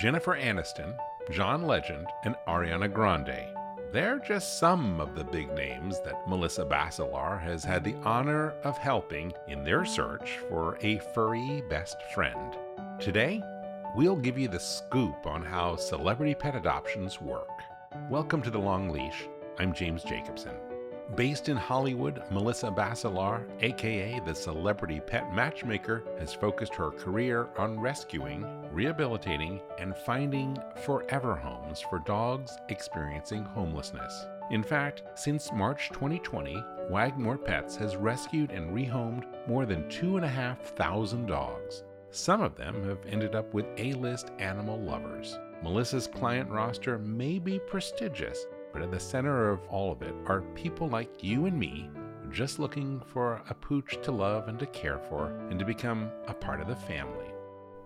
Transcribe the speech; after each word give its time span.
Jennifer 0.00 0.34
Aniston, 0.34 0.96
John 1.30 1.66
Legend, 1.66 2.06
and 2.24 2.34
Ariana 2.48 2.90
Grande. 2.90 3.54
They're 3.92 4.18
just 4.18 4.58
some 4.58 4.98
of 4.98 5.14
the 5.14 5.24
big 5.24 5.52
names 5.52 6.00
that 6.00 6.26
Melissa 6.26 6.64
Bacelar 6.64 7.38
has 7.38 7.64
had 7.64 7.84
the 7.84 7.96
honor 7.96 8.54
of 8.64 8.78
helping 8.78 9.30
in 9.46 9.62
their 9.62 9.84
search 9.84 10.38
for 10.48 10.78
a 10.80 11.00
furry 11.12 11.62
best 11.68 11.98
friend. 12.14 12.56
Today, 12.98 13.42
we'll 13.94 14.16
give 14.16 14.38
you 14.38 14.48
the 14.48 14.58
scoop 14.58 15.26
on 15.26 15.44
how 15.44 15.76
celebrity 15.76 16.34
pet 16.34 16.56
adoptions 16.56 17.20
work. 17.20 17.60
Welcome 18.08 18.40
to 18.40 18.50
The 18.50 18.58
Long 18.58 18.88
Leash. 18.88 19.28
I'm 19.58 19.74
James 19.74 20.02
Jacobson. 20.02 20.54
Based 21.16 21.48
in 21.48 21.56
Hollywood, 21.56 22.22
Melissa 22.30 22.70
Bacelar, 22.70 23.44
aka 23.62 24.20
the 24.24 24.34
celebrity 24.34 25.00
pet 25.00 25.34
matchmaker, 25.34 26.04
has 26.20 26.32
focused 26.32 26.74
her 26.76 26.92
career 26.92 27.48
on 27.58 27.80
rescuing, 27.80 28.46
rehabilitating, 28.72 29.60
and 29.78 29.96
finding 29.96 30.56
forever 30.84 31.34
homes 31.34 31.80
for 31.80 31.98
dogs 32.06 32.56
experiencing 32.68 33.44
homelessness. 33.44 34.26
In 34.52 34.62
fact, 34.62 35.02
since 35.16 35.52
March 35.52 35.88
2020, 35.88 36.62
Wagmor 36.88 37.44
Pets 37.44 37.74
has 37.76 37.96
rescued 37.96 38.52
and 38.52 38.72
rehomed 38.72 39.24
more 39.48 39.66
than 39.66 39.88
2,500 39.88 41.26
dogs. 41.26 41.82
Some 42.12 42.40
of 42.40 42.54
them 42.54 42.84
have 42.84 43.04
ended 43.08 43.34
up 43.34 43.52
with 43.52 43.66
A 43.78 43.94
list 43.94 44.30
animal 44.38 44.80
lovers. 44.80 45.38
Melissa's 45.62 46.06
client 46.06 46.48
roster 46.48 46.98
may 46.98 47.38
be 47.38 47.58
prestigious, 47.58 48.46
but 48.72 48.82
at 48.82 48.90
the 48.90 49.00
center 49.00 49.50
of 49.50 49.60
all 49.68 49.92
of 49.92 50.02
it 50.02 50.14
are 50.26 50.42
people 50.54 50.88
like 50.88 51.22
you 51.22 51.46
and 51.46 51.58
me 51.58 51.90
just 52.30 52.58
looking 52.58 53.00
for 53.12 53.42
a 53.48 53.54
pooch 53.54 53.98
to 54.02 54.12
love 54.12 54.48
and 54.48 54.58
to 54.58 54.66
care 54.66 54.98
for 54.98 55.28
and 55.50 55.58
to 55.58 55.64
become 55.64 56.10
a 56.28 56.34
part 56.34 56.60
of 56.60 56.68
the 56.68 56.76
family. 56.76 57.26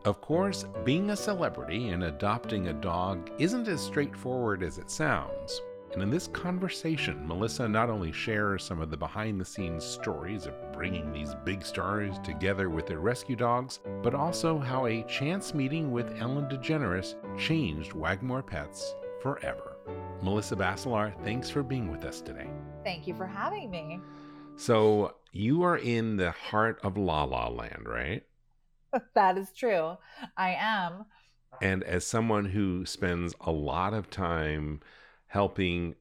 Of 0.04 0.20
course, 0.20 0.66
being 0.84 1.10
a 1.10 1.16
celebrity 1.16 1.88
and 1.88 2.04
adopting 2.04 2.68
a 2.68 2.74
dog 2.74 3.30
isn't 3.38 3.68
as 3.68 3.80
straightforward 3.80 4.62
as 4.62 4.76
it 4.76 4.90
sounds. 4.90 5.62
And 5.94 6.02
in 6.02 6.10
this 6.10 6.26
conversation, 6.26 7.26
Melissa 7.26 7.68
not 7.68 7.88
only 7.88 8.10
shares 8.10 8.64
some 8.64 8.80
of 8.80 8.90
the 8.90 8.96
behind 8.96 9.40
the 9.40 9.44
scenes 9.44 9.84
stories 9.84 10.44
of 10.44 10.72
bringing 10.72 11.12
these 11.12 11.34
big 11.44 11.64
stars 11.64 12.18
together 12.24 12.68
with 12.68 12.86
their 12.86 12.98
rescue 12.98 13.36
dogs, 13.36 13.78
but 14.02 14.14
also 14.14 14.58
how 14.58 14.86
a 14.86 15.04
chance 15.04 15.54
meeting 15.54 15.92
with 15.92 16.20
Ellen 16.20 16.48
DeGeneres 16.48 17.14
changed 17.38 17.92
Wagmor 17.92 18.44
Pets 18.44 18.96
forever. 19.22 19.73
Melissa 20.24 20.56
Bacelar, 20.56 21.12
thanks 21.22 21.50
for 21.50 21.62
being 21.62 21.90
with 21.90 22.06
us 22.06 22.22
today. 22.22 22.48
Thank 22.82 23.06
you 23.06 23.14
for 23.14 23.26
having 23.26 23.70
me. 23.70 24.00
So, 24.56 25.16
you 25.32 25.64
are 25.64 25.76
in 25.76 26.16
the 26.16 26.30
heart 26.30 26.80
of 26.82 26.96
La 26.96 27.24
La 27.24 27.48
Land, 27.48 27.86
right? 27.86 28.22
that 29.14 29.36
is 29.36 29.52
true. 29.52 29.98
I 30.34 30.54
am. 30.58 31.04
And 31.60 31.82
as 31.82 32.06
someone 32.06 32.46
who 32.46 32.86
spends 32.86 33.34
a 33.42 33.50
lot 33.50 33.92
of 33.92 34.08
time 34.08 34.80
helping 35.26 35.94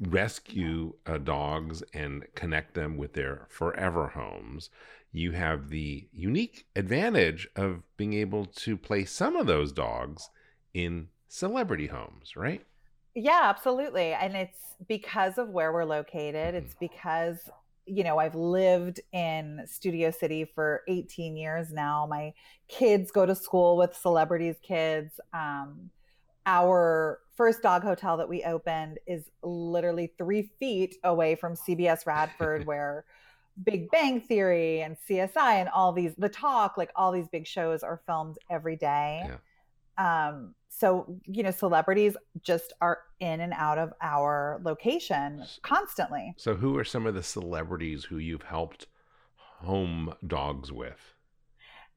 rescue 0.00 0.94
uh, 1.06 1.18
dogs 1.18 1.84
and 1.94 2.26
connect 2.34 2.74
them 2.74 2.96
with 2.96 3.12
their 3.12 3.46
forever 3.48 4.08
homes, 4.08 4.70
you 5.12 5.30
have 5.32 5.68
the 5.68 6.08
unique 6.12 6.66
advantage 6.74 7.46
of 7.54 7.84
being 7.96 8.14
able 8.14 8.44
to 8.44 8.76
place 8.76 9.12
some 9.12 9.36
of 9.36 9.46
those 9.46 9.70
dogs 9.70 10.30
in 10.74 11.06
celebrity 11.28 11.86
homes, 11.86 12.34
right? 12.34 12.64
Yeah, 13.18 13.40
absolutely. 13.44 14.12
And 14.12 14.36
it's 14.36 14.58
because 14.86 15.38
of 15.38 15.48
where 15.48 15.72
we're 15.72 15.84
located. 15.84 16.54
It's 16.54 16.74
mm-hmm. 16.74 16.86
because, 16.86 17.50
you 17.84 18.04
know, 18.04 18.18
I've 18.18 18.36
lived 18.36 19.00
in 19.12 19.64
Studio 19.66 20.12
City 20.12 20.44
for 20.44 20.82
18 20.86 21.36
years 21.36 21.72
now. 21.72 22.06
My 22.08 22.32
kids 22.68 23.10
go 23.10 23.26
to 23.26 23.34
school 23.34 23.76
with 23.76 23.96
celebrities' 23.96 24.56
kids. 24.62 25.18
Um, 25.32 25.90
our 26.46 27.18
first 27.36 27.60
dog 27.60 27.82
hotel 27.82 28.16
that 28.18 28.28
we 28.28 28.44
opened 28.44 28.98
is 29.06 29.24
literally 29.42 30.12
three 30.16 30.50
feet 30.60 30.96
away 31.02 31.34
from 31.34 31.54
CBS 31.54 32.06
Radford, 32.06 32.66
where 32.66 33.04
Big 33.64 33.90
Bang 33.90 34.20
Theory 34.20 34.82
and 34.82 34.96
CSI 35.08 35.54
and 35.54 35.68
all 35.70 35.92
these, 35.92 36.14
The 36.16 36.28
Talk, 36.28 36.76
like 36.76 36.92
all 36.94 37.10
these 37.10 37.28
big 37.28 37.48
shows 37.48 37.82
are 37.82 38.00
filmed 38.06 38.38
every 38.48 38.76
day. 38.76 39.28
Yeah. 39.98 40.28
Um, 40.28 40.54
so 40.68 41.18
you 41.24 41.42
know 41.42 41.50
celebrities 41.50 42.16
just 42.42 42.72
are 42.80 43.00
in 43.20 43.40
and 43.40 43.52
out 43.56 43.78
of 43.78 43.92
our 44.00 44.60
location 44.62 45.44
constantly. 45.62 46.34
So 46.36 46.54
who 46.54 46.76
are 46.78 46.84
some 46.84 47.06
of 47.06 47.14
the 47.14 47.22
celebrities 47.22 48.04
who 48.04 48.18
you've 48.18 48.42
helped 48.42 48.86
home 49.36 50.14
dogs 50.26 50.70
with? 50.70 51.14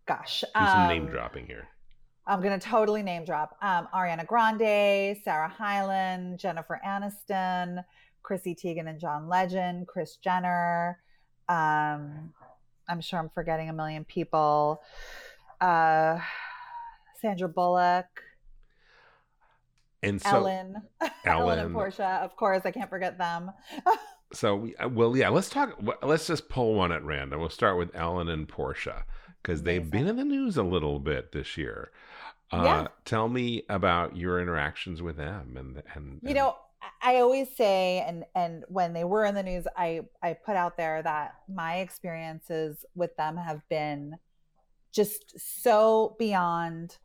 Gosh 0.07 0.41
Do 0.41 0.47
some 0.53 0.81
um, 0.81 0.87
name 0.87 1.07
dropping 1.07 1.45
here. 1.45 1.67
I'm 2.25 2.41
going 2.41 2.57
to 2.59 2.65
totally 2.65 3.03
name 3.03 3.25
drop 3.25 3.57
um, 3.61 3.87
ariana 3.93 4.25
grande 4.25 5.17
sarah 5.23 5.49
hyland 5.49 6.39
jennifer 6.39 6.79
aniston 6.85 7.83
chrissy 8.23 8.55
teigen 8.55 8.87
and 8.87 8.99
john 8.99 9.27
legend 9.27 9.87
kris 9.87 10.17
jenner 10.17 10.99
um, 11.49 12.31
i'm 12.87 13.01
sure 13.01 13.19
i'm 13.19 13.29
forgetting 13.29 13.69
a 13.69 13.73
million 13.73 14.05
people. 14.05 14.81
Uh, 15.59 16.19
sandra 17.19 17.49
bullock 17.49 18.05
and 20.03 20.21
so 20.21 20.29
Ellen, 20.29 20.75
Ellen, 21.25 21.59
and 21.59 21.73
Portia, 21.73 22.19
of 22.23 22.35
course, 22.35 22.61
I 22.65 22.71
can't 22.71 22.89
forget 22.89 23.17
them. 23.17 23.51
so, 24.33 24.55
we, 24.55 24.75
uh, 24.77 24.89
well, 24.89 25.15
yeah, 25.15 25.29
let's 25.29 25.49
talk. 25.49 25.79
Let's 26.01 26.27
just 26.27 26.49
pull 26.49 26.75
one 26.75 26.91
at 26.91 27.03
random. 27.03 27.39
We'll 27.39 27.49
start 27.49 27.77
with 27.77 27.95
Ellen 27.95 28.29
and 28.29 28.47
Portia 28.47 29.05
because 29.41 29.63
they've 29.63 29.89
been 29.89 30.07
in 30.07 30.17
the 30.17 30.25
news 30.25 30.57
a 30.57 30.63
little 30.63 30.99
bit 30.99 31.31
this 31.31 31.57
year. 31.57 31.91
Uh, 32.51 32.63
yeah. 32.63 32.87
Tell 33.05 33.29
me 33.29 33.63
about 33.69 34.17
your 34.17 34.41
interactions 34.41 35.01
with 35.01 35.17
them, 35.17 35.55
and 35.57 35.83
and 35.93 36.19
you 36.23 36.33
know, 36.33 36.55
I 37.01 37.17
always 37.17 37.55
say, 37.55 38.03
and 38.05 38.25
and 38.35 38.65
when 38.67 38.93
they 38.93 39.03
were 39.03 39.25
in 39.25 39.35
the 39.35 39.43
news, 39.43 39.65
I 39.77 40.01
I 40.21 40.33
put 40.33 40.55
out 40.55 40.77
there 40.77 41.01
that 41.03 41.35
my 41.47 41.77
experiences 41.77 42.85
with 42.95 43.15
them 43.17 43.37
have 43.37 43.61
been 43.69 44.17
just 44.91 45.39
so 45.39 46.15
beyond 46.19 46.97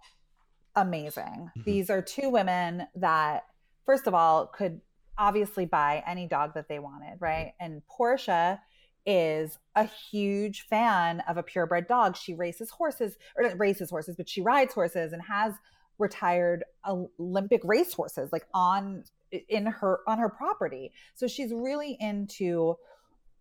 amazing. 0.77 1.51
Mm-hmm. 1.51 1.63
These 1.65 1.91
are 1.91 2.03
two 2.03 2.31
women 2.31 2.87
that, 2.95 3.45
first 3.85 4.07
of 4.07 4.15
all, 4.15 4.47
could 4.47 4.81
obviously 5.19 5.67
buy 5.67 6.05
any 6.07 6.27
dog 6.27 6.55
that 6.55 6.69
they 6.69 6.79
wanted, 6.79 7.15
mm-hmm. 7.15 7.25
right? 7.25 7.55
And 7.59 7.83
Portia 7.89 8.61
is 9.05 9.59
a 9.75 9.85
huge 9.85 10.63
fan 10.63 11.23
of 11.29 11.37
a 11.37 11.43
purebred 11.43 11.87
dog. 11.87 12.17
She 12.17 12.35
races 12.35 12.71
horses, 12.71 13.17
or 13.37 13.45
not 13.45 13.59
races 13.59 13.91
horses, 13.91 14.17
but 14.17 14.29
she 14.29 14.43
rides 14.43 14.75
horses 14.75 15.13
and 15.13 15.23
has 15.23 15.55
retired 15.99 16.65
Olympic 16.87 17.63
race 17.65 17.95
horses 17.95 18.31
like 18.33 18.47
on 18.53 19.05
in 19.49 19.67
her 19.67 20.01
on 20.07 20.19
her 20.19 20.29
property. 20.29 20.93
So 21.15 21.27
she's 21.27 21.53
really 21.53 21.97
into 21.99 22.77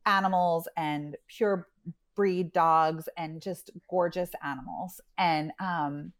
animals 0.05 0.67
and 0.77 1.17
pure 1.27 1.67
breed 2.15 2.53
dogs 2.53 3.09
and 3.17 3.41
just 3.41 3.71
gorgeous 3.89 4.29
animals. 4.43 5.01
And 5.17 5.51
um 5.59 6.13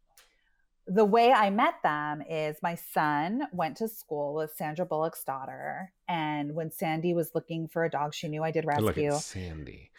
the 0.86 1.04
way 1.04 1.32
I 1.32 1.50
met 1.50 1.74
them 1.82 2.22
is 2.28 2.56
my 2.62 2.76
son 2.76 3.42
went 3.52 3.76
to 3.78 3.88
school 3.88 4.34
with 4.34 4.54
Sandra 4.54 4.86
Bullock's 4.86 5.24
daughter. 5.24 5.92
And 6.08 6.54
when 6.54 6.70
Sandy 6.70 7.12
was 7.12 7.32
looking 7.34 7.66
for 7.66 7.84
a 7.84 7.90
dog, 7.90 8.14
she 8.14 8.28
knew 8.28 8.44
I 8.44 8.52
did 8.52 8.64
rescue. 8.64 8.86
Look 8.86 8.98
at 8.98 9.14
Sandy. 9.14 9.90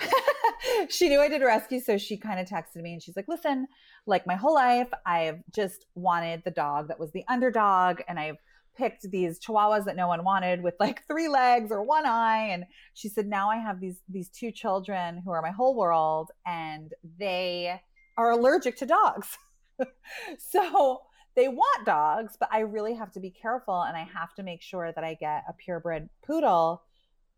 she 0.88 1.08
knew 1.08 1.20
I 1.20 1.28
did 1.28 1.42
rescue. 1.42 1.80
So 1.80 1.98
she 1.98 2.16
kind 2.16 2.40
of 2.40 2.46
texted 2.46 2.82
me 2.82 2.94
and 2.94 3.02
she's 3.02 3.16
like, 3.16 3.28
listen, 3.28 3.68
like 4.06 4.26
my 4.26 4.34
whole 4.34 4.54
life, 4.54 4.88
I've 5.04 5.40
just 5.54 5.84
wanted 5.94 6.42
the 6.44 6.50
dog 6.50 6.88
that 6.88 6.98
was 6.98 7.10
the 7.12 7.24
underdog. 7.28 8.00
And 8.08 8.18
I've 8.18 8.38
picked 8.78 9.10
these 9.10 9.38
chihuahuas 9.38 9.84
that 9.84 9.96
no 9.96 10.08
one 10.08 10.24
wanted 10.24 10.62
with 10.62 10.74
like 10.80 11.06
three 11.06 11.28
legs 11.28 11.70
or 11.70 11.82
one 11.82 12.06
eye. 12.06 12.48
And 12.50 12.64
she 12.94 13.10
said, 13.10 13.26
now 13.26 13.50
I 13.50 13.56
have 13.56 13.78
these, 13.78 14.00
these 14.08 14.30
two 14.30 14.52
children 14.52 15.20
who 15.22 15.32
are 15.32 15.42
my 15.42 15.50
whole 15.50 15.76
world 15.76 16.30
and 16.46 16.94
they 17.18 17.78
are 18.16 18.30
allergic 18.30 18.78
to 18.78 18.86
dogs. 18.86 19.36
so 20.38 21.02
they 21.36 21.48
want 21.48 21.86
dogs, 21.86 22.36
but 22.38 22.48
I 22.52 22.60
really 22.60 22.94
have 22.94 23.12
to 23.12 23.20
be 23.20 23.30
careful 23.30 23.82
and 23.82 23.96
I 23.96 24.08
have 24.14 24.34
to 24.34 24.42
make 24.42 24.62
sure 24.62 24.92
that 24.92 25.04
I 25.04 25.14
get 25.14 25.44
a 25.48 25.52
purebred 25.52 26.08
poodle, 26.26 26.82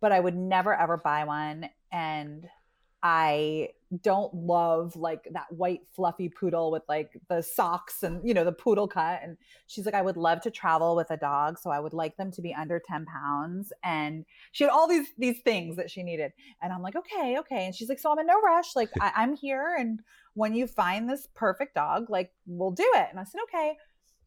but 0.00 0.12
I 0.12 0.20
would 0.20 0.36
never 0.36 0.74
ever 0.74 0.96
buy 0.96 1.24
one. 1.24 1.68
And 1.90 2.48
I 3.02 3.70
don't 4.00 4.32
love 4.34 4.96
like 4.96 5.28
that 5.32 5.46
white 5.50 5.80
fluffy 5.94 6.28
poodle 6.28 6.70
with 6.70 6.82
like 6.88 7.10
the 7.28 7.42
socks 7.42 8.02
and 8.02 8.26
you 8.26 8.32
know 8.32 8.44
the 8.44 8.52
poodle 8.52 8.88
cut. 8.88 9.20
And 9.22 9.36
she's 9.66 9.84
like, 9.84 9.94
I 9.94 10.02
would 10.02 10.16
love 10.16 10.40
to 10.42 10.50
travel 10.50 10.96
with 10.96 11.10
a 11.10 11.16
dog, 11.16 11.58
so 11.58 11.70
I 11.70 11.78
would 11.78 11.92
like 11.92 12.16
them 12.16 12.30
to 12.32 12.42
be 12.42 12.54
under 12.54 12.80
ten 12.86 13.04
pounds. 13.04 13.72
And 13.84 14.24
she 14.52 14.64
had 14.64 14.70
all 14.70 14.88
these 14.88 15.08
these 15.18 15.40
things 15.44 15.76
that 15.76 15.90
she 15.90 16.02
needed, 16.02 16.32
and 16.62 16.72
I'm 16.72 16.82
like, 16.82 16.96
okay, 16.96 17.36
okay. 17.40 17.66
And 17.66 17.74
she's 17.74 17.88
like, 17.88 17.98
so 17.98 18.10
I'm 18.10 18.18
in 18.18 18.26
no 18.26 18.40
rush. 18.40 18.74
Like 18.74 18.90
I, 19.00 19.12
I'm 19.16 19.36
here, 19.36 19.76
and 19.78 20.00
when 20.34 20.54
you 20.54 20.66
find 20.66 21.08
this 21.08 21.28
perfect 21.34 21.74
dog, 21.74 22.08
like 22.08 22.32
we'll 22.46 22.70
do 22.70 22.90
it. 22.94 23.08
And 23.10 23.20
I 23.20 23.24
said, 23.24 23.40
okay. 23.44 23.76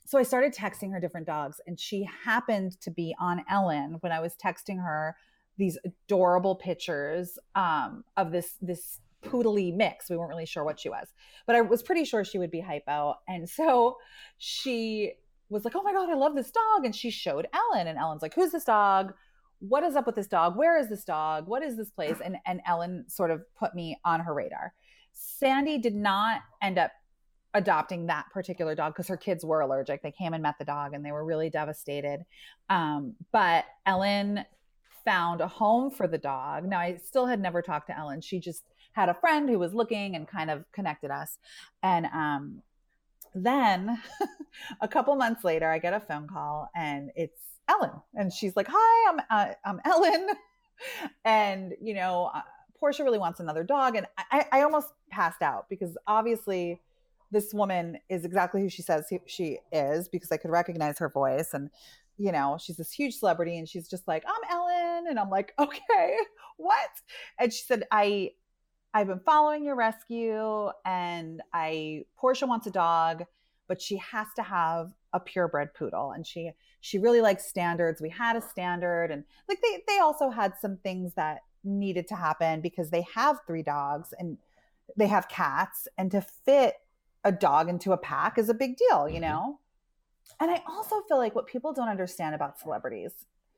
So 0.07 0.19
I 0.19 0.23
started 0.23 0.53
texting 0.53 0.91
her 0.91 1.00
different 1.00 1.25
dogs, 1.25 1.59
and 1.65 1.79
she 1.79 2.07
happened 2.23 2.79
to 2.81 2.91
be 2.91 3.15
on 3.19 3.44
Ellen 3.50 3.97
when 4.01 4.12
I 4.12 4.19
was 4.19 4.35
texting 4.35 4.83
her 4.83 5.15
these 5.57 5.77
adorable 5.85 6.56
pictures 6.56 7.39
um, 7.56 8.03
of 8.17 8.31
this 8.31 8.57
this 8.62 9.00
poodly 9.25 9.74
mix. 9.74 10.10
We 10.10 10.18
weren't 10.18 10.30
really 10.30 10.45
sure 10.45 10.63
what 10.63 10.80
she 10.80 10.89
was, 10.89 11.07
but 11.45 11.56
I 11.56 11.62
was 11.62 11.83
pretty 11.83 12.06
sure 12.06 12.24
she 12.24 12.38
would 12.38 12.51
be 12.51 12.62
hypo. 12.62 13.16
And 13.27 13.50
so 13.60 13.98
she 14.38 15.13
was 15.50 15.66
like, 15.66 15.75
"Oh 15.75 15.83
my 15.83 15.94
god, 15.94 16.10
I 16.10 16.16
love 16.16 16.36
this 16.36 16.51
dog!" 16.51 16.86
And 16.86 16.95
she 16.95 17.10
showed 17.10 17.48
Ellen, 17.54 17.88
and 17.88 17.98
Ellen's 17.98 18.22
like, 18.22 18.33
"Who's 18.33 18.51
this 18.51 18.66
dog? 18.66 19.13
What 19.60 19.83
is 19.83 19.95
up 19.95 20.06
with 20.06 20.16
this 20.16 20.27
dog? 20.27 20.57
Where 20.57 20.77
is 20.80 20.89
this 20.89 21.04
dog? 21.04 21.48
What 21.48 21.63
is 21.63 21.77
this 21.77 21.89
place?" 21.89 22.18
And 22.24 22.38
and 22.45 22.62
Ellen 22.66 23.06
sort 23.07 23.31
of 23.31 23.42
put 23.56 23.75
me 23.75 24.00
on 24.06 24.22
her 24.22 24.33
radar. 24.33 24.74
Sandy 25.13 25.77
did 25.77 25.95
not 25.95 26.42
end 26.62 26.77
up 26.77 26.92
adopting 27.56 28.06
that 28.07 28.25
particular 28.33 28.75
dog 28.75 28.94
because 28.94 29.07
her 29.07 29.18
kids 29.18 29.45
were 29.45 29.62
allergic. 29.62 30.04
They 30.04 30.12
came 30.12 30.33
and 30.33 30.44
met 30.44 30.56
the 30.60 30.66
dog, 30.66 30.94
and 30.94 31.06
they 31.06 31.12
were 31.12 31.25
really 31.25 31.50
devastated. 31.50 32.25
Um, 32.69 33.16
but 33.31 33.66
Ellen 33.86 34.45
found 35.06 35.39
a 35.39 35.48
home 35.48 35.89
for 35.89 36.07
the 36.07 36.18
dog. 36.18 36.66
Now, 36.66 36.80
I 36.80 36.98
still 36.98 37.27
had 37.27 37.39
never 37.39 37.62
talked 37.62 37.88
to 37.88 37.98
Ellen. 37.98 38.22
She 38.22 38.39
just 38.39 38.66
had 38.95 39.09
a 39.09 39.13
friend 39.13 39.50
who 39.50 39.59
was 39.59 39.74
looking 39.74 40.15
and 40.15 40.25
kind 40.25 40.50
of 40.50 40.63
connected 40.71 41.12
us. 41.12 41.38
And 41.83 42.06
um, 42.07 42.62
then 43.33 44.01
a 44.81 44.88
couple 44.88 45.13
months 45.15 45.44
later, 45.44 45.69
I 45.69 45.80
get 45.80 45.94
a 45.94 46.00
phone 46.00 46.27
call 46.27 46.69
and 46.74 47.12
it's 47.15 47.39
Ellen. 47.68 47.92
And 48.13 48.31
she's 48.31 48.56
like, 48.56 48.68
Hi, 48.71 49.12
I'm, 49.12 49.19
uh, 49.30 49.53
I'm 49.65 49.81
Ellen. 49.83 50.27
and, 51.25 51.74
you 51.81 51.94
know, 51.94 52.31
uh, 52.33 52.42
Portia 52.80 53.03
really 53.03 53.19
wants 53.19 53.42
another 53.42 53.63
dog. 53.63 53.97
And 53.97 54.07
I, 54.31 54.45
I 54.51 54.62
almost 54.62 54.94
passed 55.09 55.41
out 55.41 55.68
because 55.69 55.98
obviously 56.07 56.81
this 57.31 57.53
woman 57.53 57.98
is 58.07 58.24
exactly 58.24 58.62
who 58.62 58.69
she 58.69 58.81
says 58.81 59.12
she 59.25 59.59
is 59.74 60.07
because 60.07 60.31
I 60.31 60.38
could 60.38 60.51
recognize 60.51 61.00
her 61.00 61.09
voice. 61.09 61.53
And 61.53 61.69
you 62.18 62.31
know, 62.31 62.57
she's 62.62 62.77
this 62.77 62.94
huge 62.94 63.15
celebrity 63.15 63.57
and 63.57 63.68
she's 63.68 63.89
just 63.89 64.07
like, 64.07 64.24
I'm 64.25 64.50
Ellen. 64.50 65.07
And 65.09 65.19
I'm 65.19 65.30
like, 65.30 65.53
okay, 65.59 66.15
what? 66.57 66.89
And 67.39 67.51
she 67.51 67.63
said, 67.63 67.83
I, 67.91 68.31
I've 68.95 69.07
been 69.07 69.19
following 69.19 69.65
your 69.65 69.75
rescue 69.75 70.69
and 70.86 71.42
I, 71.53 72.06
Portia 72.15 72.47
wants 72.47 72.65
a 72.65 72.71
dog, 72.71 73.25
but 73.68 73.81
she 73.81 73.97
has 73.97 74.27
to 74.38 74.42
have 74.42 74.94
a 75.12 75.19
purebred 75.19 75.74
poodle. 75.74 76.13
And 76.13 76.25
she, 76.25 76.51
she 76.80 76.97
really 76.97 77.19
likes 77.19 77.45
standards. 77.45 78.01
We 78.01 78.09
had 78.09 78.38
a 78.38 78.42
standard 78.42 79.12
and 79.12 79.25
like 79.50 79.59
they, 79.62 79.83
they 79.86 80.00
also 80.00 80.30
had 80.30 80.53
some 80.62 80.77
things 80.77 81.12
that 81.15 81.39
needed 81.65 82.07
to 82.07 82.15
happen 82.15 82.62
because 82.62 82.89
they 82.89 83.06
have 83.13 83.39
three 83.45 83.63
dogs 83.63 84.13
and 84.18 84.38
they 84.95 85.07
have 85.07 85.27
cats 85.27 85.89
and 85.98 86.09
to 86.12 86.21
fit 86.21 86.75
a 87.25 87.33
dog 87.33 87.68
into 87.68 87.91
a 87.91 87.98
pack 87.98 88.38
is 88.38 88.48
a 88.48 88.53
big 88.53 88.77
deal, 88.77 89.09
you 89.09 89.15
mm-hmm. 89.15 89.24
know? 89.24 89.59
And 90.39 90.50
I 90.50 90.62
also 90.69 91.01
feel 91.09 91.18
like 91.18 91.36
what 91.36 91.48
people 91.48 91.74
don't 91.74 91.89
understand 91.89 92.33
about 92.33 92.62
celebrities, 92.62 93.12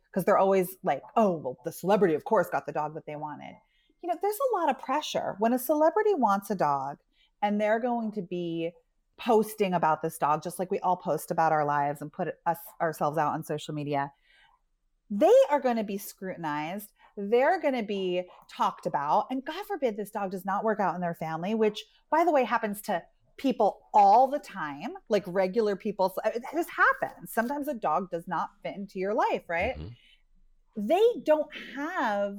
because 0.09 0.25
they're 0.25 0.39
always 0.39 0.77
like, 0.83 1.03
oh, 1.15 1.33
well, 1.33 1.57
the 1.63 1.71
celebrity, 1.71 2.15
of 2.15 2.23
course, 2.23 2.49
got 2.49 2.65
the 2.65 2.71
dog 2.71 2.95
that 2.95 3.05
they 3.05 3.15
wanted. 3.15 3.53
You 4.01 4.09
know, 4.09 4.15
there's 4.21 4.37
a 4.51 4.59
lot 4.59 4.69
of 4.69 4.79
pressure. 4.79 5.35
When 5.39 5.53
a 5.53 5.59
celebrity 5.59 6.13
wants 6.13 6.49
a 6.49 6.55
dog 6.55 6.97
and 7.41 7.59
they're 7.59 7.79
going 7.79 8.11
to 8.13 8.21
be 8.21 8.71
posting 9.17 9.73
about 9.73 10.01
this 10.01 10.17
dog, 10.17 10.43
just 10.43 10.59
like 10.59 10.69
we 10.69 10.79
all 10.79 10.97
post 10.97 11.31
about 11.31 11.51
our 11.51 11.65
lives 11.65 12.01
and 12.01 12.11
put 12.11 12.29
us 12.45 12.57
ourselves 12.79 13.17
out 13.17 13.33
on 13.33 13.43
social 13.43 13.73
media, 13.73 14.11
they 15.09 15.33
are 15.49 15.59
going 15.59 15.77
to 15.77 15.83
be 15.83 15.97
scrutinized. 15.97 16.93
They're 17.15 17.59
going 17.59 17.73
to 17.73 17.83
be 17.83 18.23
talked 18.51 18.85
about. 18.85 19.27
And 19.31 19.43
God 19.43 19.65
forbid 19.65 19.97
this 19.97 20.11
dog 20.11 20.31
does 20.31 20.45
not 20.45 20.63
work 20.63 20.79
out 20.79 20.93
in 20.93 21.01
their 21.01 21.15
family, 21.15 21.55
which, 21.55 21.83
by 22.11 22.23
the 22.23 22.31
way, 22.31 22.43
happens 22.43 22.81
to 22.81 23.01
people 23.37 23.79
all 23.93 24.27
the 24.27 24.39
time, 24.39 24.93
like 25.09 25.23
regular 25.25 25.75
people. 25.75 26.15
This 26.53 26.67
happens. 26.69 27.31
Sometimes 27.31 27.67
a 27.67 27.73
dog 27.73 28.11
does 28.11 28.27
not 28.27 28.49
fit 28.61 28.75
into 28.75 28.99
your 28.99 29.13
life, 29.13 29.43
right? 29.47 29.77
Mm-hmm. 29.77 30.87
They 30.87 31.21
don't 31.23 31.47
have 31.75 32.37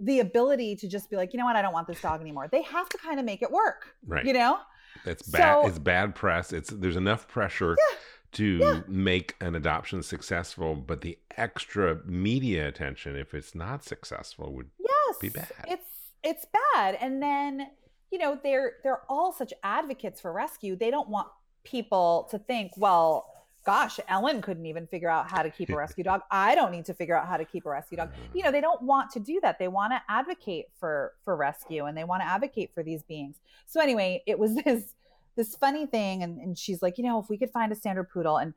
the 0.00 0.20
ability 0.20 0.76
to 0.76 0.88
just 0.88 1.10
be 1.10 1.16
like, 1.16 1.32
you 1.32 1.38
know 1.38 1.44
what, 1.44 1.56
I 1.56 1.62
don't 1.62 1.72
want 1.72 1.86
this 1.86 2.00
dog 2.00 2.20
anymore. 2.20 2.48
They 2.50 2.62
have 2.62 2.88
to 2.88 2.98
kind 2.98 3.18
of 3.18 3.26
make 3.26 3.42
it 3.42 3.50
work. 3.50 3.94
Right. 4.06 4.24
You 4.24 4.32
know? 4.32 4.58
It's 5.04 5.22
bad 5.22 5.62
so, 5.62 5.68
it's 5.68 5.78
bad 5.78 6.14
press. 6.14 6.52
It's 6.52 6.70
there's 6.70 6.96
enough 6.96 7.28
pressure 7.28 7.76
yeah, 7.78 7.96
to 8.32 8.44
yeah. 8.44 8.80
make 8.88 9.36
an 9.40 9.54
adoption 9.54 10.02
successful, 10.02 10.74
but 10.74 11.00
the 11.00 11.16
extra 11.36 12.00
media 12.04 12.66
attention 12.68 13.16
if 13.16 13.32
it's 13.32 13.54
not 13.54 13.84
successful 13.84 14.52
would 14.52 14.70
yes, 14.78 15.18
be 15.20 15.28
bad. 15.28 15.50
It's 15.68 15.86
it's 16.22 16.46
bad. 16.74 16.98
And 17.00 17.22
then 17.22 17.68
you 18.10 18.18
know 18.18 18.38
they're 18.42 18.74
they're 18.82 19.02
all 19.08 19.32
such 19.32 19.52
advocates 19.62 20.20
for 20.20 20.32
rescue 20.32 20.76
they 20.76 20.90
don't 20.90 21.08
want 21.08 21.28
people 21.64 22.28
to 22.30 22.38
think 22.38 22.72
well 22.76 23.26
gosh 23.64 24.00
ellen 24.08 24.40
couldn't 24.40 24.66
even 24.66 24.86
figure 24.86 25.10
out 25.10 25.30
how 25.30 25.42
to 25.42 25.50
keep 25.50 25.70
a 25.70 25.76
rescue 25.84 26.04
dog. 26.04 26.22
I 26.30 26.54
don't 26.54 26.72
need 26.72 26.84
to 26.86 26.94
figure 26.94 27.16
out 27.16 27.28
how 27.28 27.36
to 27.36 27.44
keep 27.44 27.66
a 27.66 27.70
rescue 27.70 27.96
dog. 27.96 28.10
You 28.34 28.42
know 28.42 28.50
they 28.50 28.60
don't 28.60 28.82
want 28.82 29.10
to 29.12 29.20
do 29.20 29.40
that. 29.42 29.58
They 29.58 29.68
want 29.68 29.92
to 29.92 30.00
advocate 30.08 30.66
for 30.78 31.14
for 31.24 31.36
rescue 31.36 31.84
and 31.86 31.96
they 31.96 32.04
want 32.04 32.22
to 32.22 32.26
advocate 32.26 32.72
for 32.74 32.82
these 32.82 33.02
beings. 33.02 33.36
So 33.66 33.80
anyway 33.80 34.22
it 34.26 34.38
was 34.38 34.54
this 34.64 34.94
this 35.36 35.54
funny 35.56 35.86
thing 35.86 36.22
and, 36.22 36.40
and 36.40 36.58
she's 36.58 36.82
like 36.82 36.98
you 36.98 37.04
know 37.04 37.18
if 37.18 37.28
we 37.28 37.38
could 37.38 37.50
find 37.50 37.72
a 37.72 37.76
standard 37.76 38.10
poodle. 38.10 38.38
And 38.38 38.54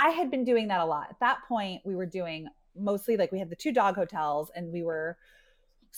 i 0.00 0.10
had 0.10 0.30
been 0.30 0.44
doing 0.44 0.68
that 0.68 0.80
a 0.80 0.86
lot. 0.86 1.08
At 1.10 1.20
that 1.20 1.38
point 1.48 1.82
we 1.84 1.96
were 1.96 2.06
doing 2.06 2.48
mostly 2.76 3.16
like 3.16 3.32
we 3.32 3.38
had 3.38 3.50
the 3.50 3.56
two 3.56 3.72
dog 3.72 3.96
hotels 3.96 4.50
and 4.54 4.72
we 4.72 4.82
were 4.82 5.16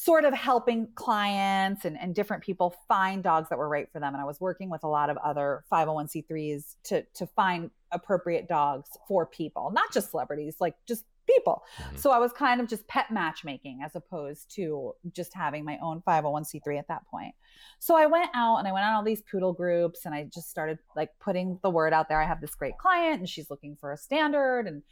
sort 0.03 0.25
of 0.25 0.33
helping 0.33 0.89
clients 0.95 1.85
and, 1.85 1.99
and 2.01 2.15
different 2.15 2.43
people 2.43 2.75
find 2.89 3.23
dogs 3.23 3.51
that 3.51 3.59
were 3.59 3.69
right 3.69 3.87
for 3.93 4.01
them. 4.01 4.15
And 4.15 4.23
I 4.23 4.25
was 4.25 4.41
working 4.41 4.71
with 4.71 4.83
a 4.83 4.89
lot 4.89 5.11
of 5.11 5.19
other 5.19 5.63
501c3s 5.71 6.77
to, 6.85 7.05
to 7.17 7.27
find 7.27 7.71
appropriate 7.93 8.49
dogs 8.49 8.89
for 9.07 9.27
people, 9.27 9.71
not 9.75 9.93
just 9.93 10.11
celebrities, 10.11 10.57
like 10.59 10.75
just 10.89 11.05
people. 11.29 11.65
Mm-hmm. 11.77 11.99
So 11.99 12.13
I 12.13 12.19
was 12.19 12.33
kind 12.33 12.63
of 12.63 12.67
just 12.67 12.89
pet 12.89 13.11
matchmaking 13.11 13.81
as 13.85 13.95
opposed 13.95 14.51
to 14.55 14.95
just 15.13 15.35
having 15.35 15.67
my 15.67 15.79
own 15.83 16.03
501c3 16.09 16.79
at 16.79 16.89
that 16.89 17.07
point. 17.11 17.35
So 17.79 17.95
I 17.95 18.07
went 18.07 18.31
out 18.33 18.57
and 18.57 18.67
I 18.67 18.73
went 18.73 18.87
on 18.87 18.95
all 18.95 19.05
these 19.05 19.21
poodle 19.31 19.53
groups 19.53 20.07
and 20.07 20.15
I 20.15 20.31
just 20.33 20.49
started 20.49 20.79
like 20.97 21.11
putting 21.21 21.59
the 21.63 21.69
word 21.69 21.93
out 21.93 22.09
there. 22.09 22.23
I 22.23 22.27
have 22.27 22.41
this 22.41 22.55
great 22.55 22.79
client 22.79 23.19
and 23.19 23.29
she's 23.29 23.51
looking 23.51 23.77
for 23.79 23.93
a 23.93 23.99
standard 23.99 24.67
and 24.67 24.83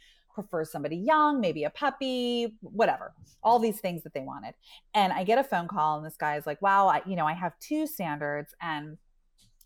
prefers 0.41 0.71
somebody 0.71 0.95
young, 0.95 1.39
maybe 1.39 1.63
a 1.63 1.69
puppy, 1.69 2.55
whatever, 2.61 3.13
all 3.43 3.59
these 3.59 3.79
things 3.79 4.03
that 4.03 4.13
they 4.13 4.21
wanted. 4.21 4.53
And 4.93 5.13
I 5.13 5.23
get 5.23 5.37
a 5.37 5.43
phone 5.43 5.67
call, 5.67 5.97
and 5.97 6.05
this 6.05 6.17
guy 6.17 6.37
is 6.37 6.45
like, 6.45 6.61
wow, 6.61 6.87
I, 6.87 7.01
you 7.05 7.15
know, 7.15 7.25
I 7.25 7.33
have 7.33 7.57
two 7.59 7.87
standards 7.87 8.53
and 8.61 8.97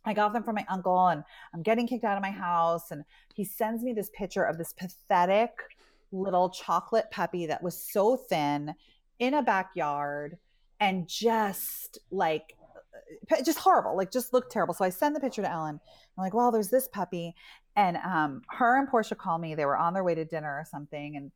I 0.06 0.14
got 0.14 0.34
them 0.34 0.44
from 0.44 0.56
my 0.56 0.66
uncle, 0.70 1.08
and 1.08 1.24
I'm 1.54 1.64
getting 1.64 1.88
kicked 1.88 2.04
out 2.04 2.18
of 2.18 2.22
my 2.22 2.32
house. 2.32 2.92
And 2.92 3.06
he 3.34 3.46
sends 3.46 3.84
me 3.84 3.94
this 3.94 4.10
picture 4.10 4.44
of 4.44 4.58
this 4.58 4.74
pathetic 4.74 5.52
little 6.12 6.50
chocolate 6.50 7.10
puppy 7.12 7.46
that 7.48 7.64
was 7.64 7.76
so 7.76 8.18
thin 8.18 8.76
in 9.20 9.34
a 9.34 9.42
backyard 9.42 10.38
and 10.80 11.08
just 11.08 11.98
like 12.12 12.56
uh, 13.32 13.42
just 13.42 13.58
horrible 13.58 13.96
like 13.96 14.12
just 14.12 14.34
looked 14.34 14.52
terrible 14.52 14.74
so 14.74 14.86
i 14.86 14.90
send 14.90 15.16
the 15.16 15.20
picture 15.20 15.42
to 15.42 15.52
ellen 15.52 15.80
i'm 16.18 16.24
like 16.24 16.34
well 16.34 16.52
there's 16.52 16.70
this 16.70 16.88
puppy 16.88 17.34
and 17.76 17.98
um, 17.98 18.42
her 18.50 18.78
and 18.78 18.88
Portia 18.88 19.16
call 19.16 19.38
me. 19.38 19.56
They 19.56 19.66
were 19.66 19.78
on 19.78 19.94
their 19.94 20.04
way 20.04 20.16
to 20.16 20.26
dinner 20.26 20.50
or 20.50 20.66
something, 20.70 21.16
and 21.16 21.32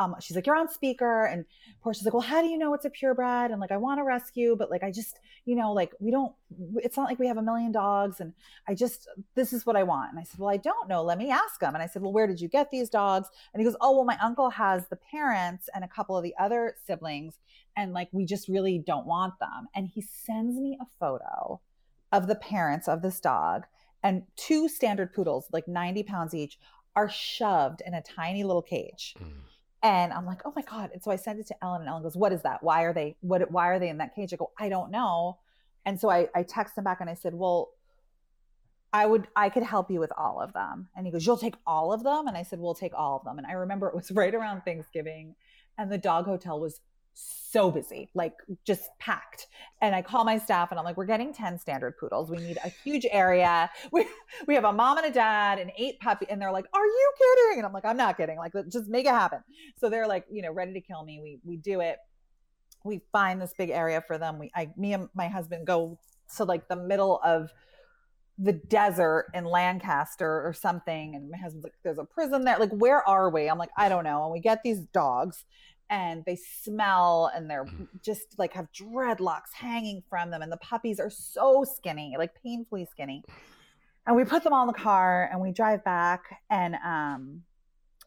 um, 0.00 0.14
she's 0.20 0.36
like, 0.36 0.46
"You're 0.46 0.56
on 0.56 0.68
speaker," 0.68 1.24
and 1.24 1.44
Portia's 1.82 2.04
like, 2.04 2.14
"Well, 2.14 2.22
how 2.22 2.40
do 2.40 2.48
you 2.48 2.56
know 2.56 2.72
it's 2.74 2.84
a 2.84 2.90
purebred?" 2.90 3.50
And 3.50 3.60
like, 3.60 3.72
I 3.72 3.76
want 3.76 3.98
to 3.98 4.04
rescue, 4.04 4.54
but 4.56 4.70
like, 4.70 4.84
I 4.84 4.92
just, 4.92 5.18
you 5.44 5.56
know, 5.56 5.72
like 5.72 5.92
we 5.98 6.10
don't. 6.10 6.32
It's 6.76 6.96
not 6.96 7.08
like 7.08 7.18
we 7.18 7.26
have 7.26 7.36
a 7.36 7.42
million 7.42 7.72
dogs, 7.72 8.20
and 8.20 8.32
I 8.68 8.74
just, 8.74 9.08
this 9.34 9.52
is 9.52 9.66
what 9.66 9.76
I 9.76 9.82
want. 9.82 10.10
And 10.10 10.20
I 10.20 10.22
said, 10.22 10.38
"Well, 10.38 10.50
I 10.50 10.56
don't 10.56 10.88
know. 10.88 11.02
Let 11.02 11.18
me 11.18 11.30
ask 11.30 11.60
him." 11.60 11.74
And 11.74 11.82
I 11.82 11.86
said, 11.86 12.02
"Well, 12.02 12.12
where 12.12 12.26
did 12.26 12.40
you 12.40 12.48
get 12.48 12.70
these 12.70 12.88
dogs?" 12.88 13.28
And 13.52 13.60
he 13.60 13.64
goes, 13.64 13.76
"Oh, 13.80 13.96
well, 13.96 14.04
my 14.04 14.18
uncle 14.22 14.50
has 14.50 14.86
the 14.88 14.96
parents 14.96 15.68
and 15.74 15.84
a 15.84 15.88
couple 15.88 16.16
of 16.16 16.22
the 16.22 16.34
other 16.38 16.76
siblings, 16.86 17.38
and 17.76 17.92
like 17.92 18.08
we 18.12 18.24
just 18.24 18.48
really 18.48 18.78
don't 18.78 19.06
want 19.06 19.34
them." 19.40 19.66
And 19.74 19.88
he 19.88 20.00
sends 20.00 20.60
me 20.60 20.78
a 20.80 20.86
photo 21.00 21.60
of 22.12 22.26
the 22.26 22.36
parents 22.36 22.88
of 22.88 23.02
this 23.02 23.20
dog 23.20 23.64
and 24.02 24.22
two 24.36 24.68
standard 24.68 25.12
poodles, 25.12 25.48
like 25.52 25.66
90 25.66 26.02
pounds 26.04 26.34
each, 26.34 26.58
are 26.94 27.08
shoved 27.08 27.82
in 27.86 27.94
a 27.94 28.02
tiny 28.02 28.44
little 28.44 28.62
cage. 28.62 29.14
Mm. 29.20 29.30
And 29.82 30.12
I'm 30.12 30.26
like, 30.26 30.40
oh 30.44 30.52
my 30.56 30.62
God. 30.62 30.90
And 30.92 31.02
so 31.02 31.10
I 31.10 31.16
sent 31.16 31.38
it 31.38 31.46
to 31.48 31.64
Ellen 31.64 31.82
and 31.82 31.88
Ellen 31.88 32.02
goes, 32.02 32.16
what 32.16 32.32
is 32.32 32.42
that? 32.42 32.62
Why 32.62 32.82
are 32.82 32.92
they, 32.92 33.16
what, 33.20 33.50
why 33.50 33.68
are 33.68 33.78
they 33.78 33.88
in 33.88 33.98
that 33.98 34.14
cage? 34.14 34.32
I 34.32 34.36
go, 34.36 34.50
I 34.58 34.68
don't 34.68 34.90
know. 34.90 35.38
And 35.84 36.00
so 36.00 36.10
I, 36.10 36.28
I 36.34 36.42
text 36.42 36.76
him 36.76 36.84
back 36.84 37.00
and 37.00 37.08
I 37.08 37.14
said, 37.14 37.34
well, 37.34 37.70
I 38.92 39.06
would, 39.06 39.28
I 39.36 39.48
could 39.50 39.62
help 39.62 39.90
you 39.90 40.00
with 40.00 40.12
all 40.16 40.40
of 40.40 40.52
them. 40.52 40.88
And 40.96 41.06
he 41.06 41.12
goes, 41.12 41.24
you'll 41.24 41.36
take 41.36 41.54
all 41.66 41.92
of 41.92 42.02
them? 42.02 42.26
And 42.26 42.36
I 42.36 42.42
said, 42.42 42.58
we'll 42.58 42.74
take 42.74 42.94
all 42.94 43.16
of 43.16 43.24
them. 43.24 43.38
And 43.38 43.46
I 43.46 43.52
remember 43.52 43.88
it 43.88 43.94
was 43.94 44.10
right 44.12 44.34
around 44.34 44.62
Thanksgiving 44.62 45.34
and 45.76 45.92
the 45.92 45.98
dog 45.98 46.24
hotel 46.24 46.58
was 46.58 46.80
so 47.50 47.70
busy, 47.70 48.10
like 48.14 48.34
just 48.64 48.88
packed. 48.98 49.46
And 49.80 49.94
I 49.94 50.02
call 50.02 50.24
my 50.24 50.38
staff 50.38 50.70
and 50.70 50.78
I'm 50.78 50.84
like, 50.84 50.96
we're 50.96 51.06
getting 51.06 51.32
10 51.32 51.58
standard 51.58 51.96
poodles. 51.98 52.30
We 52.30 52.38
need 52.38 52.58
a 52.64 52.68
huge 52.68 53.06
area. 53.10 53.70
We, 53.90 54.06
we 54.46 54.54
have 54.54 54.64
a 54.64 54.72
mom 54.72 54.98
and 54.98 55.06
a 55.06 55.10
dad 55.10 55.58
and 55.58 55.72
eight 55.76 55.98
puppy. 55.98 56.26
And 56.28 56.40
they're 56.40 56.52
like, 56.52 56.66
are 56.74 56.84
you 56.84 57.12
kidding? 57.18 57.58
And 57.58 57.66
I'm 57.66 57.72
like, 57.72 57.84
I'm 57.84 57.96
not 57.96 58.16
kidding. 58.16 58.36
Like, 58.36 58.52
just 58.70 58.88
make 58.88 59.06
it 59.06 59.12
happen. 59.12 59.40
So 59.78 59.88
they're 59.88 60.06
like, 60.06 60.26
you 60.30 60.42
know, 60.42 60.52
ready 60.52 60.72
to 60.74 60.80
kill 60.80 61.04
me. 61.04 61.20
We, 61.22 61.38
we 61.44 61.56
do 61.56 61.80
it. 61.80 61.96
We 62.84 63.00
find 63.12 63.40
this 63.40 63.54
big 63.56 63.70
area 63.70 64.02
for 64.06 64.18
them. 64.18 64.38
We, 64.38 64.50
I, 64.54 64.70
me 64.76 64.92
and 64.92 65.08
my 65.14 65.28
husband 65.28 65.66
go 65.66 65.98
to 66.36 66.44
like 66.44 66.68
the 66.68 66.76
middle 66.76 67.20
of 67.24 67.50
the 68.38 68.52
desert 68.52 69.26
in 69.34 69.44
Lancaster 69.44 70.46
or 70.46 70.52
something. 70.52 71.14
And 71.14 71.30
my 71.30 71.38
husband's 71.38 71.64
like, 71.64 71.74
there's 71.82 71.98
a 71.98 72.04
prison 72.04 72.44
there. 72.44 72.58
Like, 72.58 72.70
where 72.70 73.06
are 73.08 73.30
we? 73.30 73.48
I'm 73.48 73.58
like, 73.58 73.70
I 73.76 73.88
don't 73.88 74.04
know. 74.04 74.24
And 74.24 74.32
we 74.32 74.40
get 74.40 74.62
these 74.62 74.80
dogs 74.80 75.44
and 75.90 76.24
they 76.26 76.36
smell 76.36 77.30
and 77.34 77.48
they're 77.48 77.64
mm. 77.64 77.86
just 78.04 78.38
like 78.38 78.52
have 78.52 78.68
dreadlocks 78.72 79.52
hanging 79.54 80.02
from 80.08 80.30
them 80.30 80.42
and 80.42 80.52
the 80.52 80.58
puppies 80.58 81.00
are 81.00 81.10
so 81.10 81.64
skinny 81.64 82.14
like 82.18 82.30
painfully 82.42 82.86
skinny. 82.90 83.22
And 84.06 84.16
we 84.16 84.24
put 84.24 84.42
them 84.42 84.52
all 84.54 84.62
in 84.62 84.68
the 84.68 84.78
car 84.78 85.28
and 85.30 85.40
we 85.40 85.52
drive 85.52 85.84
back 85.84 86.40
and 86.50 86.76
um 86.84 87.42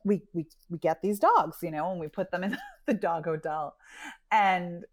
we 0.03 0.21
we 0.33 0.45
we 0.69 0.77
get 0.79 1.01
these 1.01 1.19
dogs 1.19 1.57
you 1.61 1.71
know 1.71 1.91
and 1.91 1.99
we 1.99 2.07
put 2.07 2.31
them 2.31 2.43
in 2.43 2.57
the 2.87 2.93
dog 2.93 3.25
hotel. 3.25 3.75
And 4.31 4.85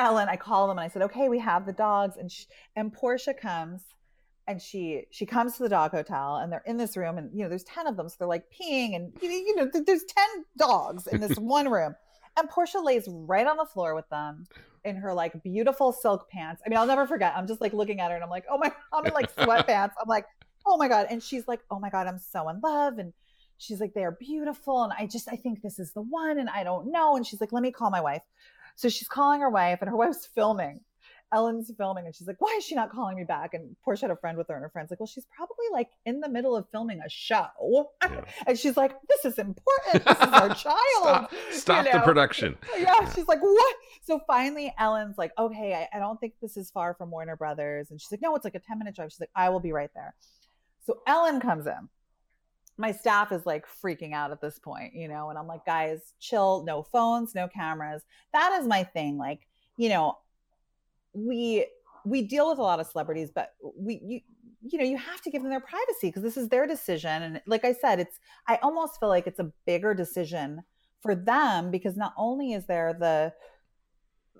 ellen 0.00 0.28
i 0.28 0.36
call 0.36 0.68
them 0.68 0.78
and 0.78 0.84
i 0.84 0.88
said 0.88 1.02
okay 1.02 1.28
we 1.28 1.40
have 1.40 1.66
the 1.66 1.72
dogs 1.72 2.16
and 2.18 2.30
she, 2.30 2.46
and 2.76 2.92
portia 2.92 3.34
comes 3.34 3.82
and 4.46 4.62
she 4.62 5.02
she 5.10 5.26
comes 5.26 5.56
to 5.56 5.62
the 5.62 5.68
dog 5.68 5.90
hotel 5.90 6.36
and 6.36 6.52
they're 6.52 6.62
in 6.66 6.76
this 6.76 6.96
room 6.96 7.18
and 7.18 7.30
you 7.34 7.42
know 7.42 7.48
there's 7.48 7.64
10 7.64 7.86
of 7.86 7.96
them 7.96 8.08
so 8.08 8.14
they're 8.18 8.28
like 8.28 8.44
peeing 8.50 8.96
and 8.96 9.12
you 9.20 9.54
know 9.56 9.68
there's 9.72 10.04
10 10.04 10.24
dogs 10.56 11.06
in 11.08 11.20
this 11.20 11.36
one 11.38 11.68
room 11.68 11.94
and 12.38 12.48
Portia 12.48 12.78
lays 12.78 13.04
right 13.08 13.46
on 13.46 13.56
the 13.56 13.66
floor 13.66 13.94
with 13.94 14.08
them 14.08 14.46
in 14.84 14.96
her 14.96 15.12
like 15.12 15.42
beautiful 15.42 15.92
silk 15.92 16.28
pants. 16.30 16.62
I 16.64 16.68
mean, 16.68 16.78
I'll 16.78 16.86
never 16.86 17.06
forget. 17.06 17.34
I'm 17.36 17.46
just 17.46 17.60
like 17.60 17.72
looking 17.72 18.00
at 18.00 18.10
her 18.10 18.14
and 18.14 18.24
I'm 18.24 18.30
like, 18.30 18.44
oh 18.50 18.58
my, 18.58 18.72
I'm 18.92 19.04
in 19.06 19.12
like 19.12 19.34
sweatpants. 19.34 19.92
I'm 20.00 20.08
like, 20.08 20.24
oh 20.66 20.76
my 20.76 20.88
God. 20.88 21.06
And 21.10 21.22
she's 21.22 21.48
like, 21.48 21.60
oh 21.70 21.78
my 21.78 21.90
God, 21.90 22.06
I'm 22.06 22.18
so 22.18 22.48
in 22.48 22.60
love. 22.60 22.98
And 22.98 23.12
she's 23.58 23.80
like, 23.80 23.92
they're 23.94 24.16
beautiful. 24.18 24.84
And 24.84 24.92
I 24.96 25.06
just, 25.06 25.28
I 25.28 25.36
think 25.36 25.62
this 25.62 25.78
is 25.78 25.92
the 25.92 26.02
one. 26.02 26.38
And 26.38 26.48
I 26.48 26.64
don't 26.64 26.90
know. 26.90 27.16
And 27.16 27.26
she's 27.26 27.40
like, 27.40 27.52
let 27.52 27.62
me 27.62 27.72
call 27.72 27.90
my 27.90 28.00
wife. 28.00 28.22
So 28.76 28.88
she's 28.88 29.08
calling 29.08 29.40
her 29.40 29.50
wife 29.50 29.78
and 29.80 29.90
her 29.90 29.96
wife's 29.96 30.26
filming. 30.26 30.80
Ellen's 31.32 31.70
filming 31.76 32.06
and 32.06 32.14
she's 32.14 32.26
like, 32.26 32.40
why 32.40 32.54
is 32.58 32.64
she 32.64 32.74
not 32.74 32.90
calling 32.90 33.16
me 33.16 33.24
back? 33.24 33.54
And 33.54 33.76
Portia 33.84 34.06
had 34.06 34.10
a 34.10 34.16
friend 34.16 34.38
with 34.38 34.48
her 34.48 34.54
and 34.54 34.62
her 34.62 34.70
friend's 34.70 34.90
like, 34.90 35.00
well, 35.00 35.06
she's 35.06 35.26
probably 35.34 35.66
like 35.72 35.88
in 36.06 36.20
the 36.20 36.28
middle 36.28 36.56
of 36.56 36.66
filming 36.70 37.00
a 37.04 37.08
show. 37.08 37.46
Yeah. 38.02 38.24
and 38.46 38.58
she's 38.58 38.76
like, 38.76 38.92
this 39.08 39.24
is 39.32 39.38
important. 39.38 40.04
This 40.04 40.16
is 40.16 40.32
our 40.32 40.48
child. 40.54 40.84
Stop, 41.04 41.32
stop 41.50 41.86
you 41.86 41.92
know? 41.92 41.98
the 41.98 42.04
production. 42.04 42.56
Yeah. 42.78 43.12
She's 43.12 43.26
like, 43.26 43.40
what? 43.40 43.76
So 44.02 44.20
finally 44.26 44.72
Ellen's 44.78 45.18
like, 45.18 45.32
okay, 45.38 45.74
I, 45.74 45.96
I 45.96 46.00
don't 46.00 46.18
think 46.20 46.34
this 46.40 46.56
is 46.56 46.70
far 46.70 46.94
from 46.94 47.10
Warner 47.10 47.36
Brothers. 47.36 47.90
And 47.90 48.00
she's 48.00 48.10
like, 48.10 48.22
no, 48.22 48.34
it's 48.36 48.44
like 48.44 48.54
a 48.54 48.60
10 48.60 48.78
minute 48.78 48.94
drive. 48.94 49.10
She's 49.10 49.20
like, 49.20 49.30
I 49.34 49.48
will 49.48 49.60
be 49.60 49.72
right 49.72 49.90
there. 49.94 50.14
So 50.86 51.00
Ellen 51.06 51.40
comes 51.40 51.66
in 51.66 51.88
my 52.78 52.92
staff 52.92 53.32
is 53.32 53.44
like 53.44 53.66
freaking 53.84 54.14
out 54.14 54.30
at 54.30 54.40
this 54.40 54.58
point, 54.60 54.94
you 54.94 55.08
know, 55.08 55.30
and 55.30 55.38
I'm 55.38 55.48
like, 55.48 55.66
guys, 55.66 56.14
chill, 56.20 56.62
no 56.64 56.84
phones, 56.84 57.34
no 57.34 57.48
cameras. 57.48 58.02
That 58.32 58.56
is 58.60 58.68
my 58.68 58.84
thing. 58.84 59.18
Like, 59.18 59.40
you 59.76 59.88
know, 59.88 60.18
we 61.26 61.66
we 62.04 62.22
deal 62.22 62.48
with 62.48 62.58
a 62.58 62.62
lot 62.62 62.80
of 62.80 62.86
celebrities, 62.86 63.30
but 63.34 63.54
we 63.76 64.00
you 64.02 64.20
you 64.62 64.78
know 64.78 64.84
you 64.84 64.96
have 64.96 65.20
to 65.22 65.30
give 65.30 65.42
them 65.42 65.50
their 65.50 65.60
privacy 65.60 66.08
because 66.08 66.22
this 66.22 66.36
is 66.36 66.48
their 66.48 66.66
decision. 66.66 67.22
And 67.22 67.40
like 67.46 67.64
I 67.64 67.72
said, 67.72 68.00
it's 68.00 68.18
I 68.46 68.56
almost 68.56 69.00
feel 69.00 69.08
like 69.08 69.26
it's 69.26 69.40
a 69.40 69.52
bigger 69.66 69.94
decision 69.94 70.62
for 71.00 71.14
them 71.14 71.70
because 71.70 71.96
not 71.96 72.12
only 72.16 72.52
is 72.52 72.66
there 72.66 72.92
the 72.92 73.32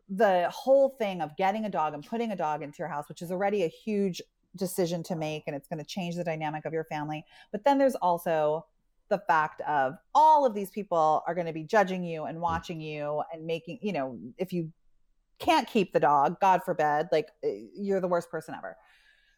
the 0.08 0.48
whole 0.50 0.96
thing 0.98 1.20
of 1.20 1.36
getting 1.36 1.64
a 1.64 1.70
dog 1.70 1.94
and 1.94 2.04
putting 2.04 2.32
a 2.32 2.36
dog 2.36 2.62
into 2.62 2.78
your 2.78 2.88
house, 2.88 3.08
which 3.08 3.22
is 3.22 3.30
already 3.30 3.64
a 3.64 3.68
huge 3.68 4.22
decision 4.56 5.02
to 5.02 5.14
make 5.14 5.44
and 5.46 5.54
it's 5.54 5.68
going 5.68 5.78
to 5.78 5.84
change 5.84 6.16
the 6.16 6.24
dynamic 6.24 6.64
of 6.64 6.72
your 6.72 6.84
family. 6.84 7.24
But 7.52 7.64
then 7.64 7.78
there's 7.78 7.94
also 7.96 8.64
the 9.10 9.18
fact 9.26 9.60
of 9.66 9.94
all 10.14 10.46
of 10.46 10.54
these 10.54 10.70
people 10.70 11.22
are 11.26 11.34
going 11.34 11.46
to 11.46 11.52
be 11.52 11.64
judging 11.64 12.02
you 12.04 12.24
and 12.24 12.38
mm. 12.38 12.42
watching 12.42 12.80
you 12.80 13.22
and 13.32 13.46
making, 13.46 13.78
you 13.82 13.92
know, 13.92 14.18
if 14.36 14.52
you 14.52 14.72
can't 15.38 15.68
keep 15.68 15.92
the 15.92 16.00
dog, 16.00 16.40
God 16.40 16.62
forbid, 16.64 17.08
like 17.12 17.28
eh, 17.44 17.62
you're 17.74 18.00
the 18.00 18.08
worst 18.08 18.30
person 18.30 18.54
ever. 18.56 18.76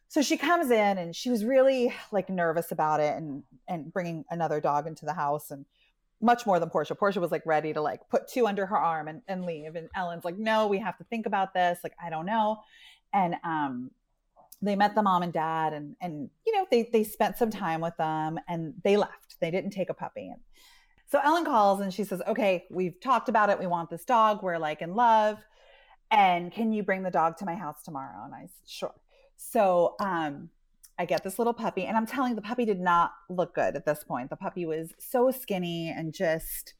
So 0.07 0.21
she 0.21 0.35
comes 0.35 0.71
in 0.71 0.97
and 0.97 1.15
she 1.15 1.29
was 1.29 1.45
really 1.45 1.93
like 2.11 2.29
nervous 2.29 2.71
about 2.71 2.99
it 2.99 3.15
and 3.15 3.43
and 3.67 3.93
bringing 3.93 4.25
another 4.29 4.59
dog 4.59 4.87
into 4.87 5.05
the 5.05 5.13
house 5.13 5.51
and 5.51 5.65
much 6.21 6.45
more 6.45 6.59
than 6.59 6.69
Portia. 6.69 6.95
Portia 6.95 7.19
was 7.19 7.31
like 7.31 7.45
ready 7.45 7.73
to 7.73 7.81
like 7.81 8.01
put 8.09 8.27
two 8.27 8.45
under 8.45 8.65
her 8.65 8.77
arm 8.77 9.07
and, 9.07 9.21
and 9.27 9.45
leave. 9.45 9.75
And 9.75 9.89
Ellen's 9.95 10.25
like, 10.25 10.37
no, 10.37 10.67
we 10.67 10.77
have 10.79 10.97
to 10.97 11.03
think 11.05 11.25
about 11.25 11.53
this. 11.53 11.79
Like, 11.83 11.93
I 12.03 12.09
don't 12.09 12.25
know. 12.25 12.57
And 13.13 13.35
um 13.43 13.91
they 14.61 14.75
met 14.75 14.93
the 14.93 15.01
mom 15.01 15.23
and 15.23 15.33
dad 15.33 15.73
and 15.73 15.95
and 16.01 16.29
you 16.45 16.55
know 16.55 16.67
they 16.69 16.89
they 16.91 17.03
spent 17.03 17.37
some 17.37 17.49
time 17.49 17.81
with 17.81 17.95
them 17.97 18.39
and 18.47 18.73
they 18.83 18.97
left. 18.97 19.37
They 19.39 19.49
didn't 19.49 19.71
take 19.71 19.89
a 19.89 19.93
puppy. 19.93 20.27
And 20.27 20.41
so 21.07 21.19
Ellen 21.23 21.45
calls 21.45 21.79
and 21.79 21.93
she 21.93 22.03
says, 22.03 22.21
Okay, 22.27 22.65
we've 22.69 22.99
talked 22.99 23.29
about 23.29 23.49
it. 23.49 23.59
We 23.59 23.67
want 23.67 23.89
this 23.89 24.03
dog. 24.03 24.43
We're 24.43 24.57
like 24.57 24.81
in 24.81 24.93
love 24.93 25.37
and 26.11 26.51
can 26.51 26.71
you 26.73 26.83
bring 26.83 27.03
the 27.03 27.11
dog 27.11 27.37
to 27.37 27.45
my 27.45 27.55
house 27.55 27.83
tomorrow? 27.83 28.25
And 28.25 28.35
I 28.35 28.41
said, 28.41 28.69
sure. 28.69 28.95
So 29.37 29.95
um, 29.99 30.49
I 30.99 31.05
get 31.05 31.23
this 31.23 31.39
little 31.39 31.53
puppy, 31.53 31.85
and 31.85 31.97
I'm 31.97 32.05
telling 32.05 32.31
you, 32.31 32.35
the 32.35 32.41
puppy 32.41 32.65
did 32.65 32.79
not 32.79 33.11
look 33.29 33.55
good 33.55 33.75
at 33.75 33.85
this 33.85 34.03
point. 34.03 34.29
The 34.29 34.35
puppy 34.35 34.65
was 34.65 34.93
so 34.99 35.31
skinny 35.31 35.89
and 35.89 36.13
just 36.13 36.73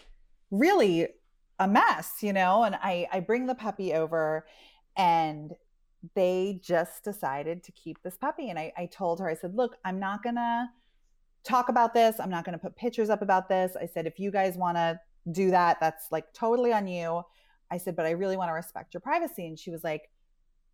really 0.51 1.07
a 1.59 1.67
mess, 1.67 2.15
you 2.21 2.33
know. 2.33 2.63
And 2.63 2.75
I 2.75 3.07
I 3.11 3.21
bring 3.21 3.47
the 3.47 3.55
puppy 3.55 3.93
over, 3.93 4.45
and 4.97 5.53
they 6.15 6.59
just 6.63 7.03
decided 7.03 7.63
to 7.63 7.71
keep 7.71 8.01
this 8.03 8.17
puppy. 8.17 8.49
And 8.49 8.59
I, 8.59 8.73
I 8.77 8.85
told 8.87 9.19
her, 9.19 9.29
I 9.29 9.35
said, 9.35 9.55
look, 9.55 9.77
I'm 9.85 9.99
not 9.99 10.23
gonna 10.23 10.69
talk 11.43 11.69
about 11.69 11.93
this. 11.93 12.19
I'm 12.19 12.29
not 12.29 12.43
gonna 12.43 12.57
put 12.57 12.75
pictures 12.75 13.09
up 13.09 13.21
about 13.21 13.49
this. 13.49 13.75
I 13.79 13.85
said, 13.85 14.05
if 14.07 14.19
you 14.19 14.31
guys 14.31 14.55
want 14.55 14.77
to 14.77 14.99
do 15.31 15.51
that, 15.51 15.79
that's 15.79 16.11
like 16.11 16.33
totally 16.33 16.73
on 16.73 16.87
you. 16.87 17.23
I 17.71 17.77
said, 17.77 17.95
but 17.95 18.05
I 18.05 18.11
really 18.11 18.37
want 18.37 18.49
to 18.49 18.53
respect 18.53 18.93
your 18.93 19.01
privacy. 19.01 19.47
And 19.47 19.57
she 19.57 19.71
was 19.71 19.83
like, 19.83 20.09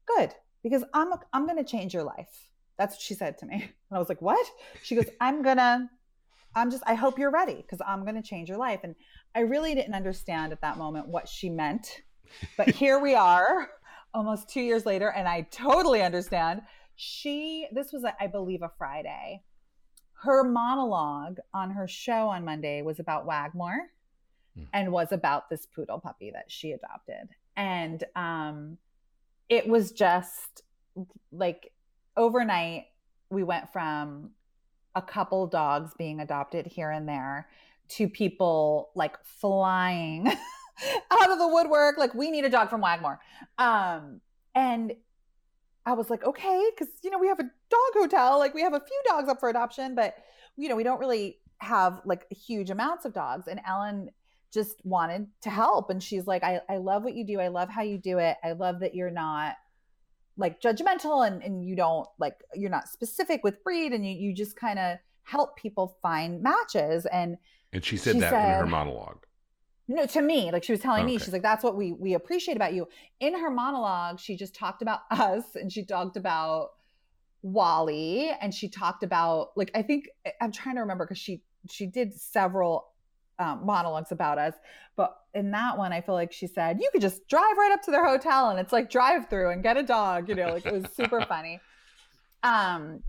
good, 0.07 0.33
because 0.63 0.83
I'm, 0.93 1.09
I'm 1.31 1.45
going 1.45 1.63
to 1.63 1.69
change 1.69 1.93
your 1.93 2.03
life. 2.03 2.49
That's 2.77 2.95
what 2.95 3.01
she 3.01 3.13
said 3.13 3.37
to 3.39 3.45
me. 3.45 3.55
And 3.89 3.95
I 3.95 3.99
was 3.99 4.09
like, 4.09 4.21
what? 4.21 4.45
She 4.83 4.95
goes, 4.95 5.05
I'm 5.21 5.41
going 5.43 5.57
to, 5.57 5.87
I'm 6.55 6.69
just, 6.69 6.83
I 6.85 6.95
hope 6.95 7.17
you're 7.17 7.31
ready 7.31 7.55
because 7.55 7.79
I'm 7.87 8.03
going 8.03 8.21
to 8.21 8.21
change 8.21 8.49
your 8.49 8.57
life. 8.57 8.81
And 8.83 8.95
I 9.33 9.41
really 9.41 9.73
didn't 9.75 9.93
understand 9.93 10.51
at 10.51 10.59
that 10.61 10.77
moment 10.77 11.07
what 11.07 11.29
she 11.29 11.49
meant. 11.49 12.01
But 12.57 12.69
here 12.75 12.99
we 12.99 13.15
are 13.15 13.69
almost 14.13 14.49
two 14.49 14.59
years 14.59 14.85
later. 14.85 15.09
And 15.09 15.25
I 15.25 15.47
totally 15.51 16.01
understand. 16.01 16.63
She, 16.95 17.67
this 17.71 17.93
was, 17.93 18.03
I 18.19 18.27
believe, 18.27 18.61
a 18.61 18.71
Friday. 18.77 19.43
Her 20.23 20.43
monologue 20.43 21.37
on 21.53 21.69
her 21.71 21.87
show 21.87 22.27
on 22.27 22.43
Monday 22.43 22.81
was 22.81 22.99
about 22.99 23.25
Wagmor 23.25 23.77
Hmm. 24.57 24.63
and 24.73 24.91
was 24.91 25.11
about 25.11 25.49
this 25.49 25.65
poodle 25.65 25.99
puppy 25.99 26.31
that 26.31 26.45
she 26.51 26.71
adopted. 26.71 27.29
And 27.55 28.03
um, 28.15 28.77
it 29.49 29.67
was 29.67 29.91
just 29.91 30.63
like 31.31 31.71
overnight, 32.15 32.85
we 33.29 33.43
went 33.43 33.71
from 33.71 34.31
a 34.95 35.01
couple 35.01 35.45
dogs 35.45 35.91
being 35.97 36.19
adopted 36.19 36.65
here 36.65 36.89
and 36.89 37.07
there 37.07 37.47
to 37.89 38.09
people 38.09 38.89
like 38.95 39.15
flying 39.23 40.27
out 41.11 41.31
of 41.31 41.37
the 41.37 41.47
woodwork 41.47 41.97
like 41.97 42.13
we 42.13 42.31
need 42.31 42.43
a 42.43 42.49
dog 42.49 42.69
from 42.69 42.81
wagmor 42.81 43.17
um 43.59 44.19
and 44.55 44.93
i 45.85 45.93
was 45.93 46.09
like 46.09 46.23
okay 46.23 46.63
because 46.75 46.91
you 47.03 47.11
know 47.11 47.19
we 47.19 47.27
have 47.27 47.39
a 47.39 47.43
dog 47.43 47.93
hotel 47.93 48.39
like 48.39 48.53
we 48.53 48.61
have 48.61 48.73
a 48.73 48.79
few 48.79 49.01
dogs 49.07 49.29
up 49.29 49.39
for 49.39 49.49
adoption 49.49 49.95
but 49.95 50.15
you 50.57 50.67
know 50.67 50.75
we 50.75 50.83
don't 50.83 50.99
really 50.99 51.37
have 51.59 52.01
like 52.03 52.25
huge 52.31 52.69
amounts 52.69 53.05
of 53.05 53.13
dogs 53.13 53.47
and 53.47 53.61
ellen 53.65 54.09
just 54.53 54.83
wanted 54.85 55.27
to 55.41 55.49
help. 55.49 55.89
And 55.89 56.01
she's 56.01 56.27
like, 56.27 56.43
I, 56.43 56.61
I 56.69 56.77
love 56.77 57.03
what 57.03 57.15
you 57.15 57.25
do. 57.25 57.39
I 57.39 57.49
love 57.49 57.69
how 57.69 57.81
you 57.81 57.97
do 57.97 58.17
it. 58.19 58.37
I 58.43 58.53
love 58.53 58.79
that 58.79 58.95
you're 58.95 59.11
not 59.11 59.55
like 60.37 60.61
judgmental 60.61 61.25
and, 61.25 61.41
and 61.41 61.65
you 61.65 61.75
don't 61.75 62.07
like, 62.19 62.35
you're 62.53 62.69
not 62.69 62.87
specific 62.87 63.43
with 63.43 63.63
breed 63.63 63.91
and 63.91 64.05
you, 64.05 64.15
you 64.15 64.33
just 64.33 64.55
kind 64.55 64.79
of 64.79 64.97
help 65.23 65.57
people 65.57 65.97
find 66.01 66.41
matches. 66.41 67.05
And, 67.07 67.37
and 67.73 67.83
she 67.83 67.97
said 67.97 68.13
she 68.13 68.19
that 68.21 68.31
said, 68.31 68.53
in 68.53 68.59
her 68.59 68.67
monologue. 68.67 69.25
No, 69.89 70.05
to 70.05 70.21
me, 70.21 70.51
like 70.51 70.63
she 70.63 70.73
was 70.73 70.81
telling 70.81 71.03
okay. 71.03 71.13
me, 71.13 71.17
she's 71.17 71.33
like, 71.33 71.41
that's 71.41 71.63
what 71.63 71.75
we, 71.75 71.93
we 71.93 72.13
appreciate 72.13 72.55
about 72.55 72.73
you. 72.73 72.87
In 73.19 73.37
her 73.37 73.49
monologue, 73.49 74.19
she 74.19 74.35
just 74.35 74.53
talked 74.55 74.81
about 74.81 75.01
us 75.11 75.55
and 75.55 75.71
she 75.71 75.83
talked 75.83 76.17
about 76.17 76.69
Wally 77.41 78.31
and 78.41 78.53
she 78.53 78.69
talked 78.69 79.03
about 79.03 79.49
like, 79.55 79.71
I 79.75 79.81
think 79.81 80.09
I'm 80.41 80.51
trying 80.51 80.75
to 80.75 80.81
remember 80.81 81.05
because 81.05 81.17
she, 81.17 81.41
she 81.69 81.87
did 81.87 82.13
several 82.13 82.87
um, 83.39 83.65
monologues 83.65 84.11
about 84.11 84.37
us. 84.37 84.53
But 84.95 85.15
in 85.33 85.51
that 85.51 85.77
one, 85.77 85.93
I 85.93 86.01
feel 86.01 86.15
like 86.15 86.31
she 86.31 86.47
said, 86.47 86.79
you 86.81 86.89
could 86.91 87.01
just 87.01 87.27
drive 87.27 87.57
right 87.57 87.71
up 87.71 87.81
to 87.83 87.91
their 87.91 88.05
hotel 88.05 88.49
and 88.49 88.59
it's 88.59 88.73
like 88.73 88.89
drive 88.89 89.29
through 89.29 89.51
and 89.51 89.63
get 89.63 89.77
a 89.77 89.83
dog, 89.83 90.29
you 90.29 90.35
know, 90.35 90.53
like 90.53 90.65
it 90.65 90.73
was 90.73 90.85
super 90.95 91.21
funny. 91.27 91.59
Um, 92.43 93.03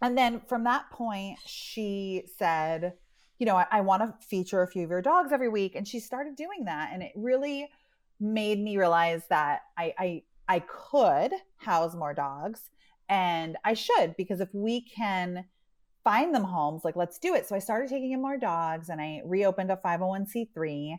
and 0.00 0.16
then 0.16 0.40
from 0.46 0.64
that 0.64 0.90
point, 0.90 1.38
she 1.44 2.24
said, 2.38 2.94
you 3.38 3.46
know, 3.46 3.56
I, 3.56 3.66
I 3.70 3.80
want 3.82 4.02
to 4.02 4.26
feature 4.26 4.62
a 4.62 4.68
few 4.68 4.84
of 4.84 4.90
your 4.90 5.02
dogs 5.02 5.32
every 5.32 5.48
week. 5.48 5.74
And 5.74 5.86
she 5.86 6.00
started 6.00 6.36
doing 6.36 6.64
that. 6.64 6.90
And 6.92 7.02
it 7.02 7.12
really 7.14 7.68
made 8.20 8.58
me 8.58 8.76
realize 8.76 9.22
that 9.28 9.60
I, 9.76 9.94
I, 9.98 10.22
I 10.48 10.60
could 10.60 11.32
house 11.56 11.94
more 11.94 12.14
dogs 12.14 12.70
and 13.08 13.56
I 13.64 13.74
should, 13.74 14.16
because 14.16 14.40
if 14.40 14.48
we 14.52 14.82
can 14.82 15.44
find 16.08 16.34
them 16.34 16.44
homes 16.44 16.86
like 16.86 16.96
let's 16.96 17.18
do 17.18 17.34
it. 17.34 17.46
So 17.46 17.54
i 17.54 17.58
started 17.58 17.90
taking 17.90 18.12
in 18.12 18.22
more 18.22 18.38
dogs 18.38 18.88
and 18.88 18.98
i 18.98 19.20
reopened 19.26 19.70
a 19.70 19.76
501c3 19.76 20.96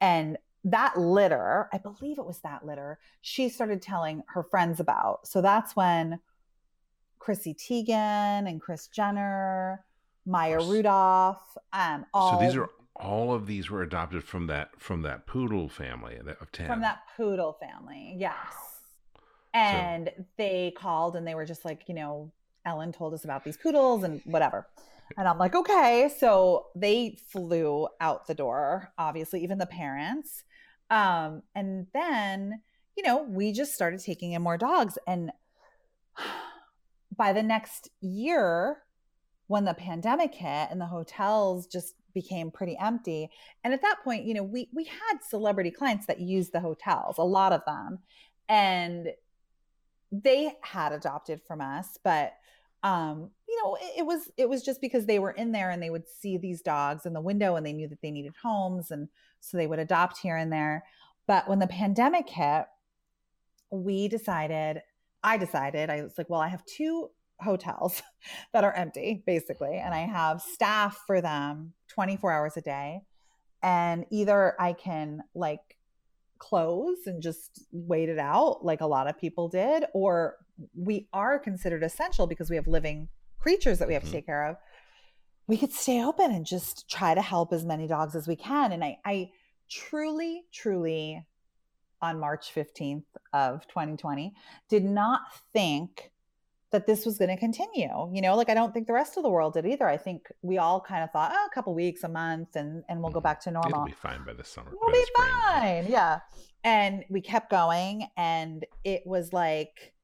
and 0.00 0.36
that 0.64 0.98
litter 0.98 1.68
i 1.72 1.78
believe 1.78 2.18
it 2.18 2.26
was 2.26 2.40
that 2.40 2.66
litter 2.66 2.98
she 3.20 3.48
started 3.48 3.80
telling 3.80 4.24
her 4.34 4.42
friends 4.42 4.80
about. 4.80 5.28
So 5.28 5.40
that's 5.40 5.76
when 5.76 6.18
chrissy 7.20 7.54
teigen 7.54 8.48
and 8.48 8.60
kris 8.60 8.88
jenner 8.88 9.84
maya 10.26 10.60
rudolph 10.60 11.56
um 11.72 12.04
all 12.12 12.38
so 12.40 12.44
these 12.44 12.56
are 12.56 12.68
all 12.96 13.32
of 13.32 13.46
these 13.46 13.70
were 13.70 13.82
adopted 13.82 14.24
from 14.24 14.48
that 14.48 14.70
from 14.76 15.02
that 15.02 15.24
poodle 15.28 15.68
family 15.68 16.16
of 16.16 16.50
10 16.50 16.66
from 16.66 16.80
that 16.80 17.02
poodle 17.16 17.56
family 17.60 18.16
yes. 18.18 18.34
And 19.54 20.10
so. 20.14 20.24
they 20.36 20.72
called 20.76 21.16
and 21.16 21.26
they 21.26 21.34
were 21.36 21.46
just 21.46 21.64
like 21.64 21.84
you 21.86 21.94
know 21.94 22.32
ellen 22.68 22.92
told 22.92 23.14
us 23.14 23.24
about 23.24 23.44
these 23.44 23.56
poodles 23.56 24.04
and 24.04 24.20
whatever. 24.24 24.68
And 25.16 25.26
i'm 25.26 25.38
like 25.38 25.54
okay. 25.54 26.10
So 26.18 26.66
they 26.76 27.18
flew 27.32 27.88
out 28.00 28.26
the 28.26 28.34
door 28.34 28.92
obviously 28.98 29.42
even 29.42 29.58
the 29.58 29.66
parents. 29.66 30.44
Um 30.90 31.42
and 31.54 31.86
then 31.92 32.60
you 32.96 33.02
know 33.02 33.22
we 33.22 33.52
just 33.52 33.74
started 33.74 34.00
taking 34.00 34.32
in 34.32 34.42
more 34.42 34.58
dogs. 34.58 34.98
And 35.06 35.32
by 37.16 37.32
the 37.32 37.42
next 37.42 37.90
year 38.00 38.78
when 39.48 39.64
the 39.64 39.74
pandemic 39.74 40.34
hit 40.34 40.68
and 40.70 40.80
the 40.80 40.86
hotels 40.86 41.66
just 41.66 41.94
became 42.14 42.50
pretty 42.50 42.76
empty 42.80 43.28
and 43.64 43.72
at 43.72 43.82
that 43.82 43.96
point 44.04 44.24
you 44.24 44.34
know 44.34 44.42
we 44.42 44.68
we 44.74 44.84
had 44.84 45.18
celebrity 45.28 45.70
clients 45.70 46.06
that 46.06 46.20
used 46.20 46.52
the 46.52 46.60
hotels 46.60 47.16
a 47.18 47.22
lot 47.22 47.52
of 47.52 47.62
them. 47.66 47.98
And 48.50 49.08
they 50.10 50.54
had 50.62 50.92
adopted 50.92 51.40
from 51.46 51.60
us 51.60 51.98
but 52.02 52.32
um 52.82 53.30
you 53.48 53.60
know 53.62 53.76
it, 53.80 54.00
it, 54.00 54.06
was 54.06 54.30
it 54.36 54.48
was 54.48 54.62
just 54.62 54.80
because 54.80 55.06
they 55.06 55.18
were 55.18 55.32
in 55.32 55.52
there 55.52 55.70
and 55.70 55.82
they 55.82 55.90
would 55.90 56.08
see 56.08 56.36
these 56.36 56.62
dogs 56.62 57.06
in 57.06 57.12
the 57.12 57.20
window 57.20 57.56
and 57.56 57.66
they 57.66 57.72
knew 57.72 57.88
that 57.88 58.00
they 58.02 58.10
needed 58.10 58.34
homes 58.42 58.90
and 58.90 59.08
so 59.40 59.56
they 59.56 59.66
would 59.66 59.78
adopt 59.78 60.18
here 60.18 60.36
and 60.36 60.52
there. 60.52 60.84
But 61.26 61.48
when 61.48 61.58
the 61.58 61.66
pandemic 61.66 62.28
hit 62.28 62.66
we 63.70 64.08
decided 64.08 64.80
i 65.22 65.36
decided 65.36 65.90
i 65.90 66.02
was 66.02 66.16
like 66.16 66.30
well 66.30 66.40
i 66.40 66.48
have 66.48 66.64
two 66.64 67.10
hotels 67.40 68.02
that 68.52 68.64
are 68.64 68.72
empty 68.72 69.22
basically 69.26 69.76
and 69.76 69.92
i 69.92 70.00
have 70.00 70.40
staff 70.40 71.02
for 71.06 71.20
them 71.20 71.72
24 71.88 72.32
hours 72.32 72.56
a 72.56 72.60
day. 72.60 73.02
And 73.62 74.06
either 74.10 74.54
i 74.60 74.72
can 74.72 75.22
like 75.34 75.77
close 76.38 77.06
and 77.06 77.22
just 77.22 77.64
wait 77.72 78.08
it 78.08 78.18
out 78.18 78.64
like 78.64 78.80
a 78.80 78.86
lot 78.86 79.08
of 79.08 79.18
people 79.18 79.48
did 79.48 79.84
or 79.92 80.36
we 80.74 81.08
are 81.12 81.38
considered 81.38 81.82
essential 81.82 82.26
because 82.26 82.50
we 82.50 82.56
have 82.56 82.66
living 82.66 83.08
creatures 83.38 83.78
that 83.78 83.88
we 83.88 83.94
have 83.94 84.02
mm-hmm. 84.02 84.12
to 84.12 84.16
take 84.18 84.26
care 84.26 84.46
of 84.46 84.56
we 85.46 85.56
could 85.56 85.72
stay 85.72 86.02
open 86.02 86.30
and 86.30 86.44
just 86.44 86.88
try 86.88 87.14
to 87.14 87.22
help 87.22 87.52
as 87.52 87.64
many 87.64 87.86
dogs 87.86 88.14
as 88.14 88.28
we 88.28 88.36
can 88.36 88.72
and 88.72 88.84
i 88.84 88.96
i 89.04 89.28
truly 89.70 90.42
truly 90.52 91.24
on 92.00 92.18
march 92.18 92.52
15th 92.54 93.04
of 93.32 93.66
2020 93.68 94.32
did 94.68 94.84
not 94.84 95.20
think 95.52 96.10
that 96.70 96.86
this 96.86 97.06
was 97.06 97.18
going 97.18 97.30
to 97.30 97.36
continue. 97.36 97.88
You 98.12 98.20
know, 98.20 98.36
like 98.36 98.50
I 98.50 98.54
don't 98.54 98.72
think 98.72 98.86
the 98.86 98.92
rest 98.92 99.16
of 99.16 99.22
the 99.22 99.30
world 99.30 99.54
did 99.54 99.66
either. 99.66 99.88
I 99.88 99.96
think 99.96 100.28
we 100.42 100.58
all 100.58 100.80
kind 100.80 101.02
of 101.02 101.10
thought, 101.10 101.32
oh, 101.34 101.48
a 101.50 101.54
couple 101.54 101.74
weeks, 101.74 102.04
a 102.04 102.08
month, 102.08 102.56
and 102.56 102.84
and 102.88 103.00
we'll 103.00 103.10
go 103.10 103.18
mm-hmm. 103.18 103.24
back 103.24 103.40
to 103.42 103.50
normal. 103.50 103.70
It'll 103.70 103.86
be 103.86 103.92
fine 103.92 104.24
by 104.24 104.34
the 104.34 104.44
summer. 104.44 104.70
We'll 104.72 104.92
be 104.92 105.04
fine. 105.16 105.86
Yeah. 105.88 106.20
And 106.64 107.04
we 107.08 107.20
kept 107.20 107.50
going, 107.50 108.08
and 108.16 108.66
it 108.84 109.02
was 109.06 109.32
like 109.32 109.94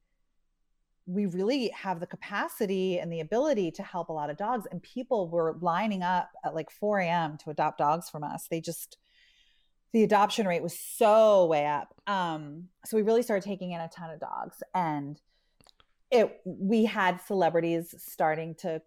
we 1.07 1.27
really 1.27 1.69
have 1.69 1.99
the 1.99 2.07
capacity 2.07 2.97
and 2.97 3.13
the 3.13 3.19
ability 3.19 3.69
to 3.69 3.83
help 3.83 4.09
a 4.09 4.13
lot 4.13 4.31
of 4.31 4.37
dogs. 4.37 4.65
And 4.71 4.81
people 4.81 5.29
were 5.29 5.55
lining 5.61 6.01
up 6.01 6.31
at 6.43 6.55
like 6.55 6.71
4 6.71 6.99
a.m. 6.99 7.37
to 7.43 7.51
adopt 7.51 7.77
dogs 7.77 8.09
from 8.09 8.23
us. 8.23 8.47
They 8.49 8.59
just 8.59 8.97
the 9.93 10.03
adoption 10.03 10.45
rate 10.45 10.63
was 10.63 10.77
so 10.77 11.45
way 11.45 11.65
up. 11.65 11.93
Um, 12.05 12.65
so 12.85 12.97
we 12.97 13.03
really 13.03 13.21
started 13.21 13.47
taking 13.47 13.71
in 13.71 13.79
a 13.79 13.87
ton 13.87 14.09
of 14.09 14.19
dogs 14.19 14.61
and 14.73 15.21
it 16.11 16.39
we 16.45 16.85
had 16.85 17.21
celebrities 17.21 17.93
starting 17.97 18.55
to 18.55 18.81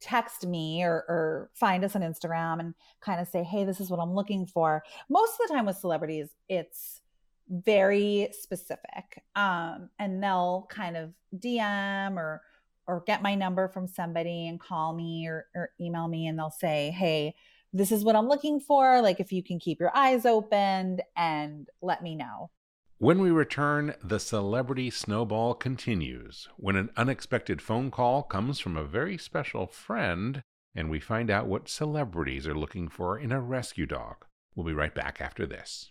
text 0.00 0.46
me 0.46 0.82
or, 0.82 1.04
or 1.08 1.50
find 1.54 1.84
us 1.84 1.96
on 1.96 2.02
Instagram 2.02 2.60
and 2.60 2.74
kind 3.00 3.20
of 3.20 3.28
say, 3.28 3.42
hey, 3.42 3.64
this 3.64 3.80
is 3.80 3.90
what 3.90 4.00
I'm 4.00 4.14
looking 4.14 4.46
for. 4.46 4.82
Most 5.08 5.32
of 5.32 5.48
the 5.48 5.54
time 5.54 5.66
with 5.66 5.76
celebrities, 5.78 6.28
it's 6.48 7.00
very 7.48 8.28
specific. 8.32 9.22
Um, 9.34 9.90
and 9.98 10.22
they'll 10.22 10.66
kind 10.70 10.96
of 10.96 11.12
DM 11.38 12.16
or 12.16 12.42
or 12.88 13.02
get 13.04 13.20
my 13.20 13.34
number 13.34 13.66
from 13.66 13.88
somebody 13.88 14.46
and 14.46 14.60
call 14.60 14.94
me 14.94 15.26
or, 15.26 15.46
or 15.56 15.70
email 15.80 16.06
me 16.06 16.28
and 16.28 16.38
they'll 16.38 16.50
say, 16.50 16.94
hey, 16.96 17.34
this 17.72 17.90
is 17.90 18.04
what 18.04 18.14
I'm 18.14 18.28
looking 18.28 18.60
for. 18.60 19.02
Like 19.02 19.18
if 19.18 19.32
you 19.32 19.42
can 19.42 19.58
keep 19.58 19.80
your 19.80 19.90
eyes 19.96 20.24
open 20.24 21.00
and 21.16 21.68
let 21.82 22.02
me 22.02 22.14
know. 22.14 22.50
When 22.98 23.20
we 23.20 23.30
return, 23.30 23.94
the 24.02 24.18
celebrity 24.18 24.88
snowball 24.88 25.52
continues 25.52 26.48
when 26.56 26.76
an 26.76 26.88
unexpected 26.96 27.60
phone 27.60 27.90
call 27.90 28.22
comes 28.22 28.58
from 28.58 28.74
a 28.74 28.84
very 28.84 29.18
special 29.18 29.66
friend 29.66 30.40
and 30.74 30.88
we 30.88 30.98
find 30.98 31.30
out 31.30 31.46
what 31.46 31.68
celebrities 31.68 32.46
are 32.46 32.54
looking 32.54 32.88
for 32.88 33.18
in 33.18 33.32
a 33.32 33.40
rescue 33.40 33.84
dog. 33.84 34.24
We'll 34.54 34.64
be 34.64 34.72
right 34.72 34.94
back 34.94 35.20
after 35.20 35.44
this. 35.44 35.90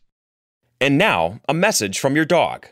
And 0.82 0.98
now, 0.98 1.42
a 1.48 1.54
message 1.54 2.00
from 2.00 2.16
your 2.16 2.26
dog. 2.26 2.70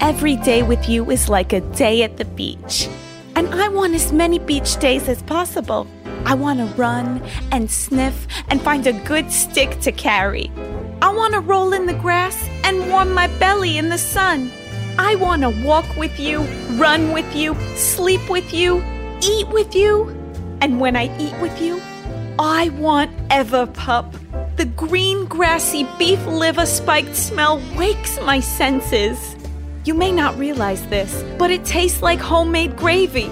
Every 0.00 0.36
day 0.36 0.62
with 0.62 0.88
you 0.88 1.10
is 1.10 1.28
like 1.28 1.52
a 1.52 1.62
day 1.72 2.04
at 2.04 2.18
the 2.18 2.24
beach. 2.24 2.88
And 3.34 3.52
I 3.52 3.66
want 3.66 3.94
as 3.94 4.12
many 4.12 4.38
beach 4.38 4.76
days 4.76 5.08
as 5.08 5.24
possible. 5.24 5.88
I 6.24 6.34
want 6.34 6.60
to 6.60 6.66
run 6.76 7.20
and 7.50 7.68
sniff 7.68 8.28
and 8.48 8.62
find 8.62 8.86
a 8.86 8.92
good 8.92 9.32
stick 9.32 9.80
to 9.80 9.90
carry. 9.90 10.52
I 11.02 11.10
want 11.10 11.32
to 11.32 11.40
roll 11.40 11.72
in 11.72 11.86
the 11.86 11.94
grass 11.94 12.46
and 12.62 12.90
warm 12.90 13.14
my 13.14 13.26
belly 13.38 13.78
in 13.78 13.88
the 13.88 13.96
sun. 13.96 14.50
I 14.98 15.14
want 15.14 15.40
to 15.42 15.48
walk 15.64 15.96
with 15.96 16.20
you, 16.20 16.40
run 16.76 17.12
with 17.12 17.34
you, 17.34 17.54
sleep 17.74 18.28
with 18.28 18.52
you, 18.52 18.84
eat 19.22 19.48
with 19.48 19.74
you. 19.74 20.08
And 20.60 20.78
when 20.78 20.96
I 20.96 21.04
eat 21.18 21.34
with 21.40 21.58
you, 21.60 21.80
I 22.38 22.68
want 22.70 23.10
Everpup. 23.28 24.12
The 24.56 24.66
green, 24.66 25.24
grassy 25.24 25.88
beef 25.98 26.24
liver 26.26 26.66
spiked 26.66 27.16
smell 27.16 27.62
wakes 27.76 28.20
my 28.20 28.40
senses. 28.40 29.36
You 29.86 29.94
may 29.94 30.12
not 30.12 30.36
realize 30.38 30.86
this, 30.88 31.24
but 31.38 31.50
it 31.50 31.64
tastes 31.64 32.02
like 32.02 32.20
homemade 32.20 32.76
gravy, 32.76 33.30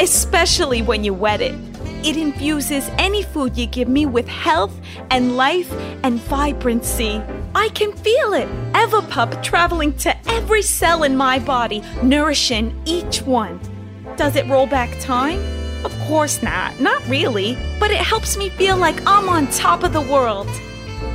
especially 0.00 0.80
when 0.80 1.04
you 1.04 1.12
wet 1.12 1.42
it. 1.42 1.69
It 2.02 2.16
infuses 2.16 2.90
any 2.96 3.22
food 3.22 3.58
you 3.58 3.66
give 3.66 3.88
me 3.88 4.06
with 4.06 4.26
health 4.26 4.74
and 5.10 5.36
life 5.36 5.70
and 6.02 6.18
vibrancy. 6.18 7.20
I 7.54 7.68
can 7.74 7.92
feel 7.92 8.32
it. 8.32 8.48
Everpup 8.72 9.42
traveling 9.42 9.94
to 9.98 10.16
every 10.30 10.62
cell 10.62 11.02
in 11.02 11.14
my 11.14 11.38
body, 11.38 11.82
nourishing 12.02 12.74
each 12.86 13.20
one. 13.20 13.60
Does 14.16 14.36
it 14.36 14.46
roll 14.46 14.66
back 14.66 14.98
time? 14.98 15.40
Of 15.84 15.94
course 16.08 16.42
not, 16.42 16.80
not 16.80 17.06
really, 17.06 17.58
but 17.78 17.90
it 17.90 17.98
helps 17.98 18.36
me 18.38 18.48
feel 18.48 18.78
like 18.78 18.98
I'm 19.06 19.28
on 19.28 19.46
top 19.48 19.82
of 19.82 19.92
the 19.92 20.00
world. 20.00 20.48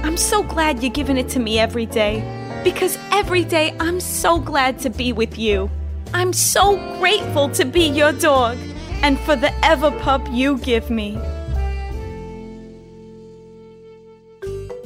I'm 0.04 0.18
so 0.18 0.44
glad 0.44 0.84
you're 0.84 0.92
giving 0.92 1.18
it 1.18 1.30
to 1.30 1.40
me 1.40 1.58
every 1.58 1.88
day, 1.88 2.22
because 2.64 3.00
every 3.12 3.44
day 3.44 3.76
I'm 3.80 4.00
so 4.00 4.40
glad 4.40 4.78
to 4.80 4.92
be 4.92 5.14
with 5.14 5.38
you. 5.40 5.70
I'm 6.14 6.32
so 6.32 6.78
grateful 7.00 7.50
to 7.50 7.66
be 7.66 7.88
your 7.88 8.12
dog 8.12 8.58
and 9.06 9.20
for 9.20 9.36
the 9.36 9.50
Everpup 9.62 10.36
you 10.36 10.58
give 10.58 10.90
me. 10.90 11.16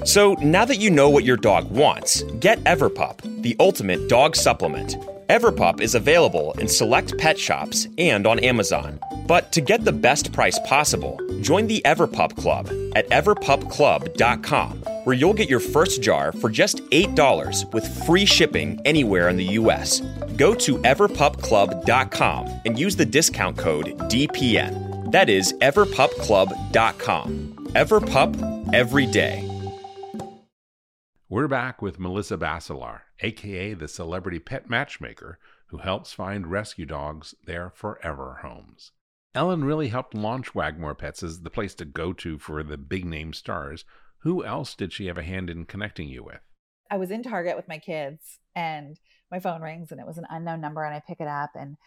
So 0.04 0.34
now 0.42 0.66
that 0.66 0.78
you 0.78 0.90
know 0.90 1.10
what 1.10 1.24
your 1.24 1.38
dog 1.38 1.72
wants, 1.72 2.24
get 2.42 2.62
Everpup, 2.66 3.22
the 3.44 3.56
ultimate 3.62 4.10
dog 4.10 4.36
supplement. 4.36 4.98
Everpup 5.30 5.80
is 5.80 5.94
available 5.94 6.54
in 6.54 6.68
select 6.68 7.16
pet 7.20 7.38
shops 7.38 7.88
and 8.00 8.26
on 8.26 8.40
Amazon. 8.40 9.00
But 9.28 9.52
to 9.52 9.62
get 9.62 9.86
the 9.86 9.92
best 9.92 10.34
price 10.34 10.58
possible, 10.66 11.20
join 11.42 11.68
the 11.68 11.84
Everpup 11.86 12.36
Club 12.36 12.68
at 12.96 13.08
everpupclub.com, 13.12 14.78
where 15.04 15.16
you'll 15.16 15.36
get 15.36 15.48
your 15.48 15.60
first 15.60 16.02
jar 16.02 16.32
for 16.32 16.50
just 16.50 16.78
$8 16.78 17.72
with 17.76 18.06
free 18.08 18.26
shipping 18.26 18.82
anywhere 18.86 19.30
in 19.30 19.38
the 19.38 19.52
US. 19.60 20.00
Go 20.36 20.56
to 20.56 20.80
everpupclub.com 20.80 22.62
and 22.66 22.80
use 22.80 22.96
the 22.96 23.06
discount 23.06 23.56
code 23.56 23.86
DPN. 24.10 25.12
That 25.12 25.30
is 25.30 25.54
everpupclub.com. 25.62 27.68
Everpup 27.76 28.74
every 28.74 29.06
day. 29.06 29.46
We're 31.30 31.48
back 31.48 31.84
with 31.84 32.00
Melissa 32.00 32.38
Bacelar, 32.38 33.02
aka 33.22 33.74
the 33.74 33.88
celebrity 33.88 34.40
pet 34.40 34.70
matchmaker 34.70 35.40
who 35.68 35.78
helps 35.78 36.14
find 36.14 36.48
rescue 36.48 36.86
dogs 36.86 37.36
their 37.46 37.70
forever 37.70 38.40
homes. 38.42 38.92
Ellen 39.36 39.64
really 39.64 39.90
helped 39.90 40.16
launch 40.16 40.54
Wagmor 40.54 40.98
Pets 40.98 41.22
as 41.22 41.42
the 41.42 41.52
place 41.52 41.76
to 41.76 41.86
go 41.86 42.14
to 42.14 42.40
for 42.40 42.64
the 42.64 42.78
big 42.78 43.06
name 43.06 43.34
stars. 43.34 43.86
Who 44.20 44.44
else 44.44 44.74
did 44.76 44.92
she 44.92 45.06
have 45.06 45.18
a 45.18 45.24
hand 45.24 45.50
in 45.50 45.66
connecting 45.66 46.10
you 46.10 46.24
with? 46.24 46.42
I 46.90 46.98
was 46.98 47.12
in 47.12 47.22
Target 47.22 47.56
with 47.56 47.68
my 47.68 47.78
kids 47.78 48.40
and 48.56 49.00
my 49.30 49.40
phone 49.40 49.62
rings 49.62 49.92
and 49.92 50.02
it 50.02 50.08
was 50.08 50.18
an 50.18 50.26
unknown 50.30 50.62
number 50.62 50.84
and 50.84 50.96
I 50.96 51.02
pick 51.06 51.22
it 51.22 51.28
up 51.28 51.52
and 51.54 51.78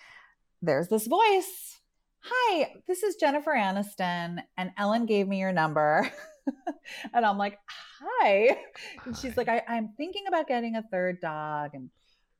there's 0.62 0.88
this 0.88 1.09
voice. 1.09 1.81
Hi, 2.21 2.75
this 2.87 3.03
is 3.03 3.16
Jennifer 3.16 3.51
Aniston 3.51 4.45
and 4.57 4.71
Ellen 4.79 5.07
gave 5.07 5.27
me 5.27 5.40
your 5.40 5.53
number. 5.53 6.09
and 7.14 7.24
I'm 7.24 7.38
like, 7.38 7.59
hi. 8.00 8.57
And 9.05 9.16
she's 9.16 9.37
like, 9.37 9.48
I, 9.48 9.62
am 9.68 9.90
thinking 9.96 10.24
about 10.28 10.48
getting 10.48 10.76
a 10.76 10.83
third 10.83 11.20
dog 11.20 11.70
and 11.74 11.90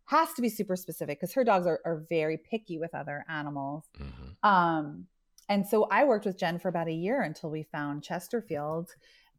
has 0.07 0.33
to 0.35 0.43
be 0.43 0.49
super 0.49 0.77
specific 0.77 1.21
because 1.21 1.33
her 1.35 1.45
dogs 1.45 1.67
are, 1.67 1.81
are 1.85 2.05
very 2.09 2.37
picky 2.37 2.79
with 2.79 2.95
other 2.95 3.25
animals. 3.29 3.85
Mm-hmm. 3.99 4.49
Um, 4.49 5.07
and 5.49 5.67
so 5.67 5.87
I 5.91 6.05
worked 6.05 6.27
with 6.27 6.39
Jen 6.39 6.59
for 6.59 6.69
about 6.69 6.89
a 6.89 6.93
year 6.93 7.23
until 7.23 7.51
we 7.51 7.63
found 7.63 8.03
Chesterfield. 8.03 8.95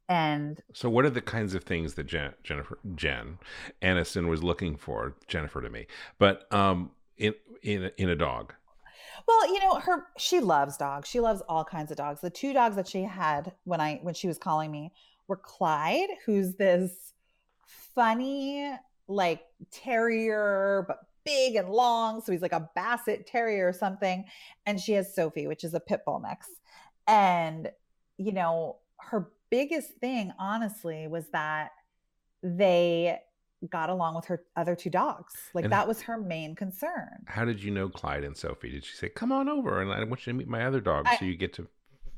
And 0.09 0.61
so, 0.73 0.89
what 0.89 1.05
are 1.05 1.09
the 1.09 1.21
kinds 1.21 1.55
of 1.55 1.63
things 1.63 1.93
that 1.93 2.05
Jen, 2.05 2.33
Jennifer 2.43 2.77
Jen 2.95 3.39
Aniston 3.81 4.27
was 4.27 4.43
looking 4.43 4.75
for? 4.75 5.15
Jennifer 5.27 5.61
to 5.61 5.69
me, 5.69 5.87
but 6.19 6.51
um, 6.53 6.91
in 7.17 7.33
in 7.61 7.89
in 7.97 8.09
a 8.09 8.15
dog. 8.15 8.53
Well, 9.27 9.53
you 9.53 9.59
know, 9.59 9.75
her 9.75 10.07
she 10.17 10.39
loves 10.39 10.77
dogs. 10.77 11.09
She 11.09 11.19
loves 11.19 11.41
all 11.47 11.63
kinds 11.63 11.91
of 11.91 11.97
dogs. 11.97 12.21
The 12.21 12.29
two 12.29 12.53
dogs 12.53 12.75
that 12.75 12.87
she 12.87 13.03
had 13.03 13.53
when 13.63 13.81
I 13.81 13.99
when 14.01 14.13
she 14.13 14.27
was 14.27 14.37
calling 14.37 14.71
me 14.71 14.91
were 15.27 15.37
Clyde, 15.37 16.09
who's 16.25 16.55
this 16.55 17.13
funny 17.95 18.71
like 19.07 19.41
terrier 19.71 20.85
but 20.87 20.99
big 21.25 21.55
and 21.55 21.69
long. 21.69 22.21
So 22.21 22.31
he's 22.31 22.41
like 22.41 22.53
a 22.53 22.69
basset 22.75 23.25
terrier 23.27 23.67
or 23.67 23.73
something. 23.73 24.25
And 24.65 24.79
she 24.79 24.93
has 24.93 25.13
Sophie, 25.13 25.47
which 25.47 25.63
is 25.63 25.73
a 25.73 25.79
pit 25.79 26.01
bull 26.05 26.19
mix. 26.19 26.47
And, 27.07 27.69
you 28.17 28.31
know, 28.31 28.77
her 28.97 29.31
biggest 29.49 29.91
thing, 29.99 30.33
honestly, 30.39 31.07
was 31.07 31.29
that 31.29 31.71
they 32.41 33.19
got 33.69 33.89
along 33.89 34.15
with 34.15 34.25
her 34.25 34.43
other 34.55 34.75
two 34.75 34.89
dogs. 34.89 35.33
Like 35.53 35.65
and 35.65 35.73
that 35.73 35.87
was 35.87 36.01
her 36.03 36.17
main 36.17 36.55
concern. 36.55 37.25
How 37.27 37.45
did 37.45 37.63
you 37.63 37.71
know 37.71 37.89
Clyde 37.89 38.23
and 38.23 38.35
Sophie? 38.35 38.71
Did 38.71 38.85
she 38.85 38.95
say, 38.95 39.09
"Come 39.09 39.31
on 39.31 39.49
over 39.49 39.81
and 39.81 39.91
I 39.91 40.03
want 40.03 40.25
you 40.25 40.33
to 40.33 40.37
meet 40.37 40.47
my 40.47 40.65
other 40.65 40.81
dogs 40.81 41.09
I, 41.11 41.17
so 41.17 41.25
you 41.25 41.35
get 41.35 41.53
to 41.53 41.67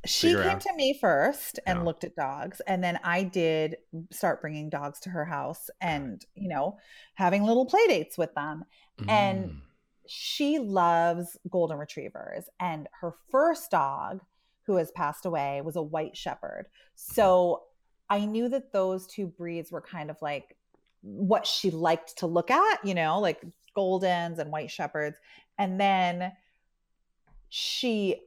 she 0.06 0.30
came 0.30 0.38
out. 0.38 0.62
to 0.62 0.74
me 0.76 0.98
first 1.00 1.60
and 1.66 1.84
looked 1.84 2.04
at 2.04 2.16
dogs 2.16 2.62
and 2.68 2.84
then 2.84 3.00
i 3.04 3.24
did 3.24 3.78
start 4.12 4.42
bringing 4.42 4.70
dogs 4.70 5.00
to 5.00 5.10
her 5.10 5.26
house 5.26 5.70
and 5.82 6.26
you 6.36 6.48
know 6.48 6.78
having 7.16 7.44
little 7.44 7.66
play 7.66 7.86
dates 7.88 8.18
with 8.18 8.34
them 8.36 8.64
mm. 9.00 9.10
and 9.10 9.62
she 10.08 10.60
loves 10.60 11.38
golden 11.50 11.78
retrievers 11.78 12.46
and 12.60 12.88
her 13.02 13.14
first 13.32 13.72
dog 13.72 14.22
who 14.68 14.76
has 14.76 14.92
passed 14.92 15.26
away 15.26 15.62
was 15.64 15.76
a 15.76 15.82
white 15.82 16.16
shepherd 16.16 16.68
so 16.96 17.64
i 18.10 18.24
knew 18.26 18.48
that 18.48 18.72
those 18.72 19.08
two 19.08 19.28
breeds 19.28 19.72
were 19.72 19.82
kind 19.82 20.10
of 20.10 20.18
like 20.22 20.56
what 21.06 21.46
she 21.46 21.70
liked 21.70 22.18
to 22.18 22.28
look 22.28 22.50
at 22.50 22.84
you 22.84 22.96
know 22.96 23.20
like 23.20 23.42
goldens 23.78 24.40
and 24.40 24.52
white 24.52 24.72
shepherds. 24.72 25.18
And 25.58 25.80
then 25.80 26.32
she 27.50 28.22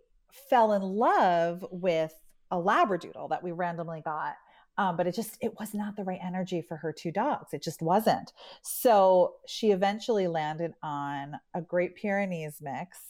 fell 0.48 0.72
in 0.72 0.82
love 0.82 1.64
with 1.70 2.14
a 2.50 2.56
labradoodle 2.56 3.30
that 3.30 3.42
we 3.42 3.52
randomly 3.52 4.00
got 4.02 4.34
um, 4.78 4.96
but 4.96 5.08
it 5.08 5.14
just 5.14 5.36
it 5.40 5.58
was 5.58 5.74
not 5.74 5.96
the 5.96 6.04
right 6.04 6.20
energy 6.24 6.62
for 6.62 6.76
her 6.76 6.92
two 6.92 7.10
dogs. 7.10 7.52
It 7.52 7.62
just 7.62 7.82
wasn't. 7.82 8.32
So 8.62 9.34
she 9.46 9.72
eventually 9.72 10.28
landed 10.28 10.72
on 10.82 11.34
a 11.52 11.60
great 11.60 11.96
pyrenees 11.96 12.58
mix 12.60 13.00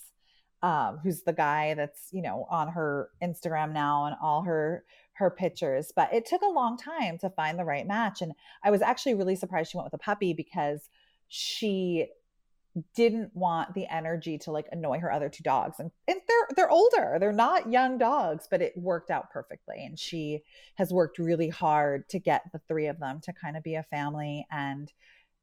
um, 0.62 0.98
who's 1.02 1.22
the 1.22 1.32
guy 1.32 1.74
that's 1.74 2.08
you 2.10 2.22
know 2.22 2.46
on 2.50 2.68
her 2.68 3.10
instagram 3.22 3.72
now 3.72 4.06
and 4.06 4.16
all 4.20 4.42
her 4.42 4.84
her 5.18 5.30
pictures 5.30 5.92
but 5.94 6.12
it 6.12 6.24
took 6.24 6.42
a 6.42 6.48
long 6.48 6.76
time 6.76 7.18
to 7.18 7.28
find 7.30 7.58
the 7.58 7.64
right 7.64 7.86
match 7.86 8.22
and 8.22 8.32
i 8.64 8.70
was 8.70 8.82
actually 8.82 9.14
really 9.14 9.36
surprised 9.36 9.70
she 9.70 9.76
went 9.76 9.86
with 9.86 9.94
a 9.94 9.98
puppy 9.98 10.32
because 10.32 10.88
she 11.28 12.06
didn't 12.94 13.34
want 13.34 13.74
the 13.74 13.86
energy 13.92 14.38
to 14.38 14.52
like 14.52 14.66
annoy 14.70 14.98
her 14.98 15.12
other 15.12 15.28
two 15.28 15.42
dogs 15.42 15.80
and, 15.80 15.90
and 16.06 16.20
they're 16.28 16.48
they're 16.56 16.70
older 16.70 17.16
they're 17.18 17.32
not 17.32 17.70
young 17.70 17.98
dogs 17.98 18.46
but 18.50 18.62
it 18.62 18.76
worked 18.76 19.10
out 19.10 19.30
perfectly 19.30 19.84
and 19.84 19.98
she 19.98 20.40
has 20.74 20.92
worked 20.92 21.18
really 21.18 21.48
hard 21.48 22.08
to 22.08 22.18
get 22.18 22.42
the 22.52 22.60
three 22.68 22.86
of 22.86 22.98
them 23.00 23.20
to 23.20 23.32
kind 23.32 23.56
of 23.56 23.62
be 23.62 23.74
a 23.74 23.82
family 23.84 24.46
and 24.50 24.92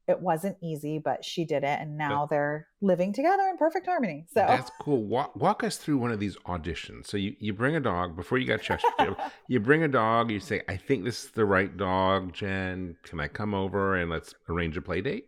it 0.08 0.20
wasn't 0.20 0.56
easy 0.62 0.98
but 0.98 1.24
she 1.24 1.44
did 1.44 1.64
it 1.64 1.78
and 1.80 1.96
now 1.96 2.26
they're 2.26 2.68
living 2.80 3.12
together 3.12 3.42
in 3.48 3.56
perfect 3.56 3.86
harmony 3.86 4.24
so 4.28 4.40
that's 4.40 4.70
cool. 4.80 5.04
Walk, 5.04 5.34
walk 5.36 5.64
us 5.64 5.76
through 5.76 5.98
one 5.98 6.12
of 6.12 6.20
these 6.20 6.36
auditions. 6.46 7.06
So 7.06 7.16
you, 7.16 7.34
you 7.38 7.52
bring 7.52 7.76
a 7.76 7.80
dog 7.80 8.16
before 8.16 8.38
you 8.38 8.46
got 8.46 8.62
chester 8.62 9.16
you 9.48 9.60
bring 9.60 9.82
a 9.82 9.88
dog 9.88 10.30
you 10.30 10.40
say 10.40 10.62
i 10.68 10.76
think 10.76 11.04
this 11.04 11.24
is 11.24 11.30
the 11.30 11.44
right 11.44 11.76
dog 11.76 12.32
jen. 12.32 12.96
Can 13.02 13.20
i 13.20 13.28
come 13.28 13.54
over 13.54 13.96
and 13.96 14.10
let's 14.10 14.34
arrange 14.48 14.76
a 14.76 14.82
play 14.82 15.00
date? 15.00 15.26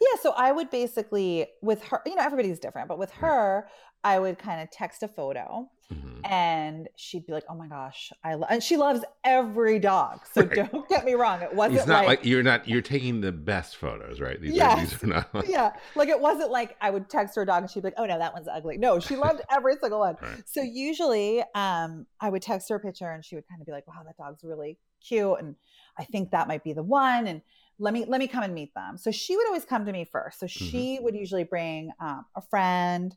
Yeah, 0.00 0.20
so 0.20 0.32
I 0.36 0.52
would 0.52 0.70
basically 0.70 1.46
with 1.62 1.82
her, 1.84 2.02
you 2.06 2.14
know, 2.14 2.22
everybody's 2.22 2.58
different, 2.58 2.88
but 2.88 2.98
with 2.98 3.10
her, 3.12 3.68
I 4.02 4.18
would 4.18 4.38
kind 4.38 4.62
of 4.62 4.70
text 4.70 5.02
a 5.02 5.08
photo 5.08 5.68
mm-hmm. 5.92 6.24
and 6.24 6.88
she'd 6.96 7.26
be 7.26 7.32
like, 7.32 7.44
"Oh 7.48 7.54
my 7.54 7.66
gosh, 7.66 8.12
I 8.24 8.34
love," 8.34 8.48
and 8.50 8.62
she 8.62 8.76
loves 8.76 9.04
every 9.24 9.78
dog. 9.78 10.20
So 10.32 10.42
right. 10.42 10.70
don't 10.70 10.88
get 10.88 11.04
me 11.04 11.14
wrong, 11.14 11.42
it 11.42 11.54
wasn't 11.54 11.80
it's 11.80 11.86
not 11.86 12.06
like, 12.06 12.20
like, 12.20 12.24
you're 12.24 12.42
not 12.42 12.68
you're 12.68 12.82
taking 12.82 13.20
the 13.20 13.32
best 13.32 13.76
photos, 13.76 14.20
right? 14.20 14.40
These 14.40 14.54
yes. 14.54 14.78
are 14.78 14.80
these 14.80 15.04
are 15.04 15.06
not 15.06 15.34
like... 15.34 15.48
Yeah. 15.48 15.72
Like 15.94 16.08
it 16.08 16.20
wasn't 16.20 16.50
like 16.50 16.76
I 16.80 16.90
would 16.90 17.08
text 17.08 17.36
her 17.36 17.44
dog 17.44 17.62
and 17.62 17.70
she'd 17.70 17.82
be 17.82 17.88
like, 17.88 17.94
"Oh 17.98 18.06
no, 18.06 18.18
that 18.18 18.32
one's 18.32 18.48
ugly." 18.48 18.78
No, 18.78 19.00
she 19.00 19.16
loved 19.16 19.42
every 19.50 19.76
single 19.80 20.00
one. 20.00 20.16
Right. 20.20 20.42
So 20.46 20.62
usually 20.62 21.42
um 21.54 22.06
I 22.20 22.30
would 22.30 22.42
text 22.42 22.68
her 22.70 22.76
a 22.76 22.80
picture 22.80 23.10
and 23.10 23.24
she 23.24 23.34
would 23.34 23.46
kind 23.48 23.60
of 23.60 23.66
be 23.66 23.72
like, 23.72 23.86
"Wow, 23.86 24.02
that 24.04 24.16
dog's 24.16 24.44
really 24.44 24.78
cute 25.06 25.36
and 25.40 25.56
I 25.98 26.04
think 26.04 26.30
that 26.30 26.48
might 26.48 26.64
be 26.64 26.72
the 26.72 26.82
one." 26.82 27.26
And 27.26 27.42
let 27.80 27.94
me 27.94 28.04
let 28.06 28.20
me 28.20 28.28
come 28.28 28.42
and 28.42 28.54
meet 28.54 28.72
them 28.74 28.98
so 28.98 29.10
she 29.10 29.34
would 29.34 29.46
always 29.46 29.64
come 29.64 29.86
to 29.86 29.92
me 29.92 30.04
first 30.04 30.38
so 30.38 30.44
mm-hmm. 30.44 30.64
she 30.66 30.78
mm-hmm. 30.96 31.04
would 31.04 31.14
usually 31.16 31.44
bring 31.44 31.90
um, 31.98 32.26
a 32.36 32.42
friend 32.42 33.16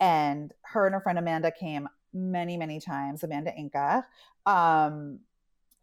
and 0.00 0.52
her 0.62 0.86
and 0.86 0.94
her 0.94 1.00
friend 1.00 1.18
amanda 1.18 1.50
came 1.50 1.88
many 2.12 2.56
many 2.56 2.80
times 2.80 3.22
amanda 3.22 3.52
anka 3.52 4.04
um, 4.46 5.20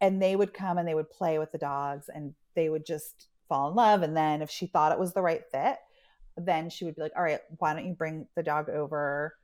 and 0.00 0.20
they 0.20 0.36
would 0.36 0.52
come 0.52 0.78
and 0.78 0.86
they 0.86 0.94
would 0.94 1.10
play 1.10 1.38
with 1.38 1.50
the 1.52 1.58
dogs 1.58 2.10
and 2.12 2.34
they 2.54 2.68
would 2.68 2.84
just 2.84 3.28
fall 3.48 3.70
in 3.70 3.74
love 3.74 4.02
and 4.02 4.16
then 4.16 4.42
if 4.42 4.50
she 4.50 4.66
thought 4.66 4.92
it 4.92 4.98
was 4.98 5.12
the 5.12 5.22
right 5.22 5.44
fit 5.50 5.76
then 6.36 6.68
she 6.68 6.84
would 6.84 6.94
be 6.94 7.02
like 7.02 7.12
all 7.16 7.22
right 7.22 7.40
why 7.58 7.72
don't 7.72 7.86
you 7.86 7.94
bring 7.94 8.26
the 8.36 8.42
dog 8.42 8.68
over 8.68 9.34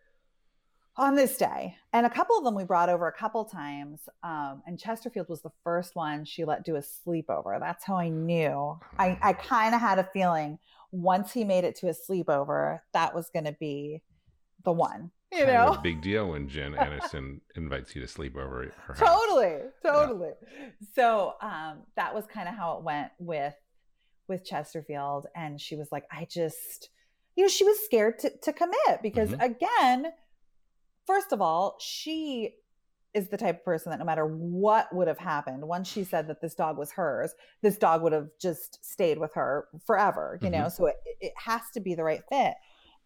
on 0.97 1.15
this 1.17 1.37
day. 1.37 1.77
And 1.93 2.07
a 2.07 2.11
couple 2.11 2.39
of 2.39 2.45
them 2.45 2.55
we 2.55 2.65
brought 2.65 2.89
over 2.89 3.07
a 3.07 3.13
couple 3.13 3.45
times. 3.45 4.01
Um, 4.23 4.63
and 4.67 4.79
Chesterfield 4.79 5.29
was 5.29 5.43
the 5.43 5.51
first 5.63 5.97
one 5.97 6.25
she 6.25 6.45
let 6.45 6.65
do 6.65 6.77
a 6.77 6.81
sleepover. 6.81 7.59
That's 7.59 7.85
how 7.85 7.97
I 7.97 8.09
knew. 8.09 8.79
I, 8.99 9.19
I 9.21 9.33
kind 9.33 9.75
of 9.75 9.81
had 9.81 9.99
a 9.99 10.09
feeling 10.13 10.59
once 10.93 11.33
he 11.33 11.45
made 11.45 11.65
it 11.65 11.75
to 11.77 11.89
a 11.89 11.93
sleepover, 11.93 12.81
that 12.93 13.15
was 13.15 13.29
going 13.31 13.47
to 13.47 13.57
be 13.59 14.01
the 14.65 14.73
one. 14.73 15.11
You 15.33 15.45
kind 15.45 15.53
know, 15.53 15.79
big 15.83 16.01
deal 16.01 16.31
when 16.31 16.49
Jen 16.49 16.73
Aniston 16.79 17.41
invites 17.57 17.95
you 17.95 18.01
to 18.03 18.09
sleep 18.09 18.37
over 18.37 18.73
her 18.87 18.95
house. 18.95 18.99
Totally, 18.99 19.59
totally. 19.85 20.31
Yeah. 20.53 20.67
So 20.95 21.35
um, 21.41 21.83
that 21.97 22.15
was 22.15 22.27
kind 22.27 22.49
of 22.49 22.55
how 22.55 22.79
it 22.79 22.85
went 22.85 23.11
with 23.19 23.55
with 24.29 24.45
Chesterfield, 24.45 25.27
and 25.35 25.61
she 25.61 25.77
was 25.77 25.89
like, 25.93 26.05
I 26.11 26.27
just, 26.31 26.89
you 27.37 27.45
know, 27.45 27.49
she 27.49 27.65
was 27.65 27.79
scared 27.85 28.19
to 28.21 28.31
to 28.43 28.53
commit 28.53 29.03
because 29.03 29.31
mm-hmm. 29.31 29.43
again, 29.43 30.13
first 31.07 31.33
of 31.33 31.41
all, 31.41 31.77
she 31.81 32.55
is 33.15 33.29
the 33.29 33.37
type 33.37 33.61
of 33.61 33.65
person 33.65 33.91
that 33.91 33.99
no 34.01 34.05
matter 34.05 34.27
what 34.27 34.93
would 34.93 35.07
have 35.07 35.19
happened, 35.19 35.63
once 35.63 35.89
she 35.89 36.03
said 36.03 36.27
that 36.27 36.41
this 36.41 36.55
dog 36.55 36.77
was 36.77 36.91
hers, 36.91 37.33
this 37.63 37.79
dog 37.79 38.03
would 38.03 38.13
have 38.13 38.29
just 38.41 38.85
stayed 38.85 39.19
with 39.19 39.33
her 39.35 39.69
forever, 39.87 40.39
you 40.43 40.49
mm-hmm. 40.49 40.63
know? 40.63 40.69
So 40.69 40.87
it, 40.87 40.97
it 41.21 41.33
has 41.37 41.63
to 41.75 41.81
be 41.81 41.95
the 41.95 42.03
right 42.03 42.23
fit. 42.29 42.55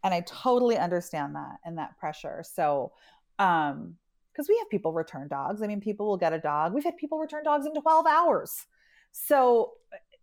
And 0.05 0.15
I 0.15 0.21
totally 0.27 0.77
understand 0.79 1.35
that 1.35 1.57
and 1.65 1.79
that 1.79 1.99
pressure. 1.99 2.45
So, 2.47 2.93
um, 3.39 3.97
because 4.33 4.49
we 4.49 4.57
have 4.59 4.71
people 4.71 4.93
return 4.93 5.27
dogs. 5.27 5.63
I 5.63 5.67
mean, 5.67 5.81
people 5.81 6.07
will 6.07 6.17
get 6.17 6.33
a 6.33 6.39
dog. 6.39 6.73
We've 6.73 6.85
had 6.85 6.97
people 6.97 7.19
return 7.19 7.43
dogs 7.43 7.67
in 7.67 7.75
12 7.75 8.07
hours. 8.07 8.67
So, 9.11 9.73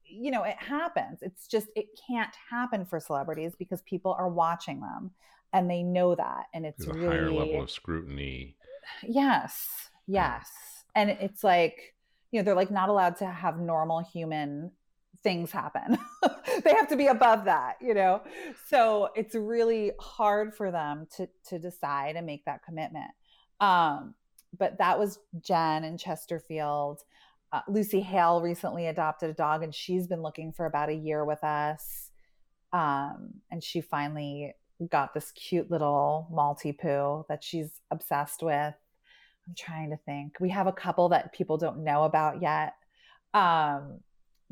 you 0.05 0.31
know, 0.31 0.43
it 0.43 0.55
happens. 0.57 1.19
It's 1.21 1.47
just, 1.47 1.67
it 1.75 1.88
can't 2.07 2.33
happen 2.49 2.85
for 2.85 2.97
celebrities 3.01 3.55
because 3.59 3.81
people 3.81 4.15
are 4.17 4.29
watching 4.29 4.79
them 4.79 5.11
and 5.55 5.69
they 5.69 5.81
know 5.81 6.13
that 6.15 6.45
and 6.53 6.65
it's 6.65 6.85
There's 6.85 6.97
a 6.97 6.99
really 6.99 7.15
higher 7.15 7.31
level 7.31 7.63
of 7.63 7.71
scrutiny 7.71 8.55
yes 9.07 9.89
yes 10.05 10.49
and 10.95 11.09
it's 11.09 11.43
like 11.43 11.95
you 12.31 12.39
know 12.39 12.43
they're 12.43 12.55
like 12.55 12.71
not 12.71 12.89
allowed 12.89 13.15
to 13.17 13.25
have 13.25 13.57
normal 13.57 14.01
human 14.01 14.71
things 15.25 15.51
happen. 15.51 15.97
They 16.63 16.73
have 16.73 16.88
to 16.89 16.95
be 16.95 17.07
above 17.07 17.45
that 17.45 17.75
you 17.81 17.93
know? 17.93 18.21
So 18.69 19.09
it's 19.13 19.35
really 19.35 19.91
hard 19.99 20.55
for 20.55 20.71
them 20.71 21.07
to 21.17 21.27
to 21.49 21.59
decide 21.59 22.15
and 22.15 22.25
make 22.25 22.45
that 22.45 22.63
commitment. 22.63 23.11
Um 23.59 24.13
but 24.57 24.77
that 24.77 24.97
was 24.97 25.19
jen 25.41 25.83
and 25.83 25.99
chesterfield. 25.99 27.01
Uh, 27.51 27.61
lucy 27.67 27.99
hale 27.99 28.41
recently 28.41 28.88
adopted 28.88 29.29
a 29.29 29.33
dog 29.33 29.63
and 29.63 29.75
she's 29.75 30.07
been 30.07 30.21
looking 30.21 30.53
for 30.53 30.65
about 30.65 30.89
a 30.89 30.93
year 30.93 31.25
with 31.25 31.43
us. 31.43 32.11
Um 32.71 33.41
and 33.51 33.61
she 33.63 33.81
finally 33.81 34.53
got 34.89 35.13
this 35.13 35.31
cute 35.31 35.69
little 35.71 36.27
Maltipoo 36.31 37.27
that 37.27 37.43
she's 37.43 37.81
obsessed 37.91 38.43
with. 38.43 38.75
I'm 39.47 39.55
trying 39.57 39.89
to 39.89 39.97
think. 39.97 40.38
We 40.39 40.49
have 40.49 40.67
a 40.67 40.73
couple 40.73 41.09
that 41.09 41.33
people 41.33 41.57
don't 41.57 41.83
know 41.83 42.03
about 42.03 42.41
yet 42.41 42.73
um, 43.33 43.99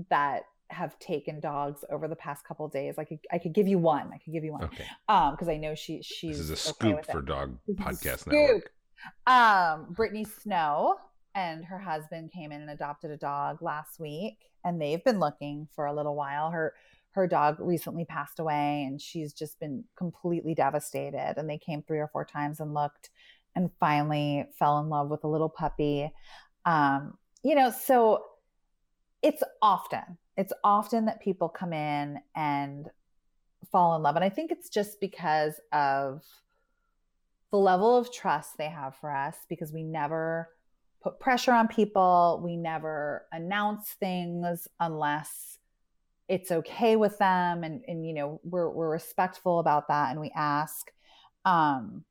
that 0.09 0.43
have 0.73 0.97
taken 0.99 1.39
dogs 1.39 1.83
over 1.91 2.07
the 2.07 2.15
past 2.15 2.45
couple 2.45 2.67
days. 2.67 2.95
I 2.97 3.03
could 3.05 3.19
I 3.31 3.37
could 3.37 3.53
give 3.53 3.67
you 3.67 3.77
one. 3.77 4.11
I 4.13 4.17
could 4.17 4.33
give 4.33 4.43
you 4.43 4.53
one. 4.53 4.65
Okay. 4.65 4.85
Um, 5.07 5.31
because 5.31 5.49
I 5.49 5.57
know 5.57 5.75
she 5.75 6.01
she's 6.01 6.37
This 6.37 6.45
is 6.45 6.49
a 6.49 6.55
scoop 6.55 7.05
for 7.05 7.21
Dog 7.21 7.57
this 7.67 7.77
Podcast 7.77 8.27
Network. 8.27 8.71
Um, 9.27 9.87
Brittany 9.91 10.25
Snow 10.25 10.95
and 11.35 11.65
her 11.65 11.79
husband 11.79 12.31
came 12.31 12.51
in 12.51 12.61
and 12.61 12.69
adopted 12.69 13.11
a 13.11 13.17
dog 13.17 13.61
last 13.61 13.99
week, 13.99 14.37
and 14.63 14.81
they've 14.81 15.03
been 15.03 15.19
looking 15.19 15.67
for 15.75 15.85
a 15.85 15.93
little 15.93 16.15
while. 16.15 16.51
Her 16.51 16.73
her 17.13 17.27
dog 17.27 17.57
recently 17.59 18.05
passed 18.05 18.39
away 18.39 18.83
and 18.87 18.99
she's 18.99 19.33
just 19.33 19.59
been 19.59 19.83
completely 19.95 20.55
devastated 20.55 21.35
and 21.37 21.47
they 21.47 21.59
came 21.59 21.83
three 21.83 21.99
or 21.99 22.07
four 22.07 22.25
times 22.25 22.59
and 22.59 22.73
looked 22.73 23.11
and 23.55 23.69
finally 23.79 24.45
fell 24.57 24.79
in 24.79 24.89
love 24.89 25.09
with 25.09 25.23
a 25.23 25.27
little 25.27 25.49
puppy. 25.49 26.11
Um, 26.65 27.17
you 27.43 27.53
know, 27.53 27.69
so 27.69 28.23
it's 29.21 29.43
often, 29.61 30.17
it's 30.37 30.53
often 30.63 31.05
that 31.05 31.21
people 31.21 31.49
come 31.49 31.73
in 31.73 32.19
and 32.35 32.89
fall 33.71 33.95
in 33.95 34.01
love. 34.01 34.15
And 34.15 34.25
I 34.25 34.29
think 34.29 34.51
it's 34.51 34.69
just 34.69 34.99
because 34.99 35.53
of 35.71 36.23
the 37.51 37.57
level 37.57 37.97
of 37.97 38.11
trust 38.11 38.57
they 38.57 38.69
have 38.69 38.95
for 38.95 39.11
us 39.15 39.37
because 39.47 39.71
we 39.71 39.83
never 39.83 40.49
put 41.03 41.19
pressure 41.19 41.51
on 41.51 41.67
people. 41.67 42.41
We 42.43 42.55
never 42.55 43.25
announce 43.31 43.89
things 43.99 44.67
unless 44.79 45.59
it's 46.29 46.51
okay 46.51 46.95
with 46.95 47.17
them 47.17 47.63
and 47.63 47.83
and 47.87 48.07
you 48.07 48.13
know 48.13 48.39
we're 48.43 48.69
we're 48.69 48.89
respectful 48.89 49.59
about 49.59 49.89
that 49.89 50.11
and 50.11 50.21
we 50.21 50.31
ask 50.35 50.89
um 51.43 52.03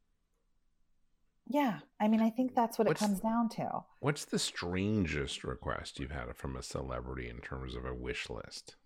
yeah 1.46 1.78
i 2.00 2.08
mean 2.08 2.20
i 2.20 2.30
think 2.30 2.54
that's 2.54 2.78
what 2.78 2.86
what's, 2.86 3.02
it 3.02 3.04
comes 3.04 3.20
down 3.20 3.48
to 3.48 3.68
what's 4.00 4.24
the 4.24 4.38
strangest 4.38 5.44
request 5.44 5.98
you've 5.98 6.10
had 6.10 6.34
from 6.34 6.56
a 6.56 6.62
celebrity 6.62 7.28
in 7.28 7.38
terms 7.38 7.74
of 7.74 7.84
a 7.84 7.94
wish 7.94 8.30
list 8.30 8.76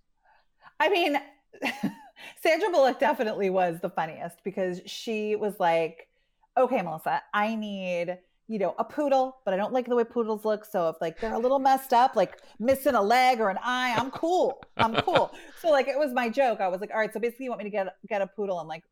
i 0.80 0.88
mean 0.88 1.16
sandra 2.42 2.70
bullock 2.70 2.98
definitely 2.98 3.50
was 3.50 3.78
the 3.80 3.90
funniest 3.90 4.42
because 4.44 4.80
she 4.86 5.36
was 5.36 5.54
like 5.60 6.08
okay 6.56 6.82
melissa 6.82 7.22
i 7.34 7.54
need 7.54 8.18
you 8.48 8.58
know, 8.60 8.74
a 8.78 8.84
poodle, 8.84 9.38
but 9.44 9.52
I 9.52 9.56
don't 9.56 9.72
like 9.72 9.86
the 9.86 9.96
way 9.96 10.04
poodles 10.04 10.44
look. 10.44 10.64
So 10.64 10.88
if 10.88 10.96
like 11.00 11.20
they're 11.20 11.34
a 11.34 11.38
little 11.38 11.58
messed 11.58 11.92
up, 11.92 12.14
like 12.14 12.38
missing 12.60 12.94
a 12.94 13.02
leg 13.02 13.40
or 13.40 13.48
an 13.48 13.58
eye, 13.62 13.94
I'm 13.96 14.10
cool. 14.10 14.62
I'm 14.76 14.94
cool. 14.96 15.34
so 15.60 15.70
like 15.70 15.88
it 15.88 15.98
was 15.98 16.12
my 16.12 16.28
joke. 16.28 16.60
I 16.60 16.68
was 16.68 16.80
like, 16.80 16.90
all 16.92 16.98
right, 16.98 17.12
so 17.12 17.18
basically 17.18 17.44
you 17.44 17.50
want 17.50 17.58
me 17.58 17.64
to 17.64 17.70
get 17.70 17.88
get 18.08 18.22
a 18.22 18.26
poodle 18.26 18.60
and 18.60 18.68
like 18.68 18.84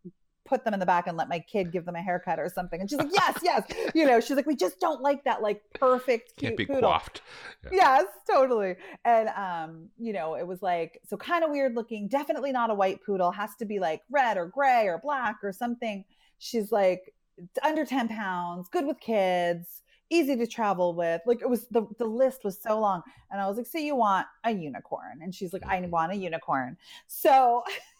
put 0.44 0.64
them 0.64 0.74
in 0.74 0.80
the 0.80 0.86
back 0.86 1.06
and 1.06 1.16
let 1.16 1.28
my 1.28 1.38
kid 1.38 1.72
give 1.72 1.84
them 1.84 1.96
a 1.96 2.02
haircut 2.02 2.38
or 2.38 2.48
something. 2.48 2.80
And 2.80 2.88
she's 2.88 2.98
like, 2.98 3.10
yes, 3.12 3.38
yes. 3.42 3.66
You 3.94 4.06
know, 4.06 4.20
she's 4.20 4.36
like, 4.36 4.46
we 4.46 4.56
just 4.56 4.78
don't 4.78 5.00
like 5.00 5.24
that 5.24 5.42
like 5.42 5.62
perfect 5.74 6.36
cute 6.36 6.50
Can't 6.50 6.56
be 6.56 6.66
poodle. 6.66 6.90
coiffed. 6.90 7.22
Yeah. 7.64 7.70
Yes, 7.72 8.04
totally. 8.30 8.76
And 9.04 9.28
um, 9.30 9.88
you 9.98 10.12
know, 10.12 10.34
it 10.34 10.46
was 10.46 10.62
like 10.62 11.00
so 11.08 11.16
kind 11.16 11.44
of 11.44 11.50
weird 11.50 11.74
looking. 11.74 12.08
Definitely 12.08 12.52
not 12.52 12.70
a 12.70 12.74
white 12.74 13.00
poodle. 13.04 13.30
Has 13.30 13.54
to 13.56 13.64
be 13.64 13.78
like 13.78 14.02
red 14.10 14.36
or 14.36 14.46
gray 14.46 14.86
or 14.86 14.98
black 14.98 15.38
or 15.42 15.52
something. 15.52 16.04
She's 16.38 16.70
like, 16.70 17.14
under 17.62 17.84
10 17.84 18.08
pounds, 18.08 18.68
good 18.68 18.86
with 18.86 19.00
kids, 19.00 19.82
easy 20.10 20.36
to 20.36 20.46
travel 20.46 20.94
with. 20.94 21.20
Like 21.26 21.40
it 21.40 21.48
was 21.48 21.66
the, 21.68 21.86
the 21.98 22.04
list 22.04 22.44
was 22.44 22.60
so 22.60 22.78
long. 22.78 23.02
And 23.30 23.40
I 23.40 23.48
was 23.48 23.56
like, 23.56 23.66
so 23.66 23.78
you 23.78 23.96
want 23.96 24.26
a 24.44 24.50
unicorn? 24.50 25.20
And 25.22 25.34
she's 25.34 25.52
like, 25.52 25.66
I 25.66 25.80
mm-hmm. 25.80 25.90
want 25.90 26.12
a 26.12 26.16
unicorn. 26.16 26.76
So 27.06 27.62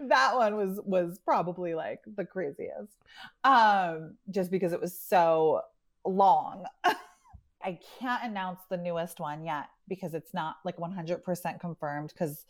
that 0.00 0.36
one 0.36 0.56
was 0.56 0.80
was 0.84 1.18
probably 1.18 1.74
like 1.74 2.00
the 2.16 2.24
craziest. 2.24 2.96
Um, 3.44 4.16
just 4.30 4.50
because 4.50 4.72
it 4.72 4.80
was 4.80 4.98
so 4.98 5.62
long. 6.04 6.64
I 7.62 7.78
can't 7.98 8.24
announce 8.24 8.60
the 8.70 8.78
newest 8.78 9.20
one 9.20 9.44
yet 9.44 9.68
because 9.86 10.14
it's 10.14 10.32
not 10.32 10.56
like 10.64 10.78
100% 10.78 11.60
confirmed 11.60 12.08
because 12.08 12.46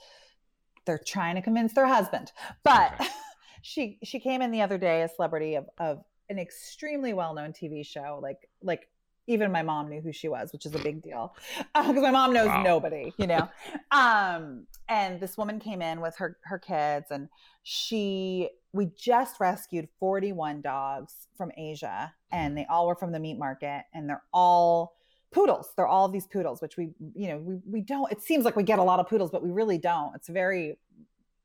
they're 0.87 1.02
trying 1.04 1.35
to 1.35 1.42
convince 1.42 1.72
their 1.72 1.87
husband. 1.87 2.30
But 2.62 2.92
okay 2.94 3.11
she 3.62 3.98
she 4.02 4.20
came 4.20 4.42
in 4.42 4.50
the 4.50 4.62
other 4.62 4.78
day, 4.78 5.02
a 5.02 5.09
celebrity 5.09 5.54
of 5.54 5.68
of 5.78 6.04
an 6.28 6.38
extremely 6.38 7.12
well 7.12 7.35
known 7.35 7.52
TV 7.52 7.85
show, 7.85 8.18
like 8.22 8.48
like 8.62 8.88
even 9.31 9.53
my 9.53 9.62
mom 9.62 9.88
knew 9.88 10.01
who 10.01 10.12
she 10.12 10.29
was, 10.29 10.53
which 10.53 10.66
is 10.66 10.75
a 10.75 10.79
big 10.79 11.03
deal 11.03 11.35
because 11.75 11.97
uh, 11.97 12.01
my 12.01 12.11
mom 12.11 12.33
knows 12.33 12.49
wow. 12.49 12.62
nobody, 12.62 13.12
you 13.16 13.27
know. 13.27 13.49
um, 13.90 14.66
and 14.88 15.21
this 15.21 15.38
woman 15.38 15.61
came 15.61 15.81
in 15.81 16.01
with 16.01 16.16
her 16.16 16.37
her 16.45 16.59
kids, 16.59 17.07
and 17.11 17.29
she 17.62 18.51
we 18.73 18.90
just 18.97 19.40
rescued 19.40 19.88
41 19.99 20.61
dogs 20.61 21.29
from 21.37 21.51
Asia, 21.57 22.12
and 22.33 22.57
they 22.57 22.66
all 22.69 22.87
were 22.87 22.97
from 22.97 23.12
the 23.12 23.21
meat 23.21 23.38
market, 23.38 23.85
and 23.95 24.09
they're 24.09 24.25
all 24.33 24.97
poodles. 25.33 25.69
They're 25.77 25.87
all 25.87 26.09
these 26.09 26.27
poodles, 26.27 26.61
which 26.61 26.77
we 26.77 26.90
you 27.14 27.29
know 27.29 27.38
we 27.38 27.61
we 27.64 27.81
don't. 27.81 28.11
It 28.11 28.23
seems 28.23 28.45
like 28.45 28.57
we 28.57 28.64
get 28.64 28.79
a 28.79 28.85
lot 28.85 28.99
of 29.01 29.09
poodles, 29.09 29.31
but 29.31 29.43
we 29.43 29.51
really 29.51 29.79
don't. 29.79 30.14
It's 30.16 30.29
very 30.29 30.79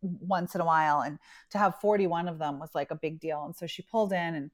once 0.01 0.55
in 0.55 0.61
a 0.61 0.65
while 0.65 1.01
and 1.01 1.17
to 1.49 1.57
have 1.57 1.79
41 1.81 2.27
of 2.27 2.37
them 2.37 2.59
was 2.59 2.69
like 2.75 2.91
a 2.91 2.95
big 2.95 3.19
deal 3.19 3.43
and 3.43 3.55
so 3.55 3.65
she 3.65 3.81
pulled 3.81 4.13
in 4.13 4.35
and 4.35 4.51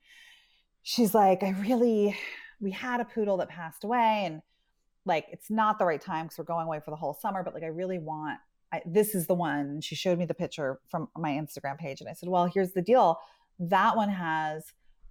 she's 0.82 1.14
like 1.14 1.44
i 1.44 1.50
really 1.60 2.18
we 2.62 2.72
had 2.72 3.00
a 3.00 3.06
poodle 3.06 3.38
that 3.38 3.50
passed 3.50 3.84
away 3.84 4.24
and 4.26 4.42
like 5.06 5.26
it's 5.32 5.50
not 5.50 5.80
the 5.80 5.86
right 5.86 6.02
time 6.02 6.26
because 6.26 6.38
we're 6.38 6.44
going 6.44 6.68
away 6.68 6.80
for 6.84 6.92
the 6.92 6.98
whole 6.98 7.14
summer 7.14 7.44
but 7.44 7.54
like 7.54 7.64
i 7.64 7.68
really 7.68 8.00
want 8.00 8.40
I, 8.74 8.82
this 8.86 9.16
is 9.16 9.28
the 9.28 9.34
one 9.34 9.82
she 9.82 9.96
showed 9.96 10.18
me 10.18 10.26
the 10.26 10.34
picture 10.34 10.80
from 10.90 11.10
my 11.18 11.32
instagram 11.32 11.78
page 11.78 12.02
and 12.02 12.10
i 12.10 12.14
said 12.14 12.30
well 12.30 12.46
here's 12.46 12.72
the 12.74 12.82
deal 12.82 13.20
that 13.60 13.96
one 13.96 14.10
has 14.10 14.66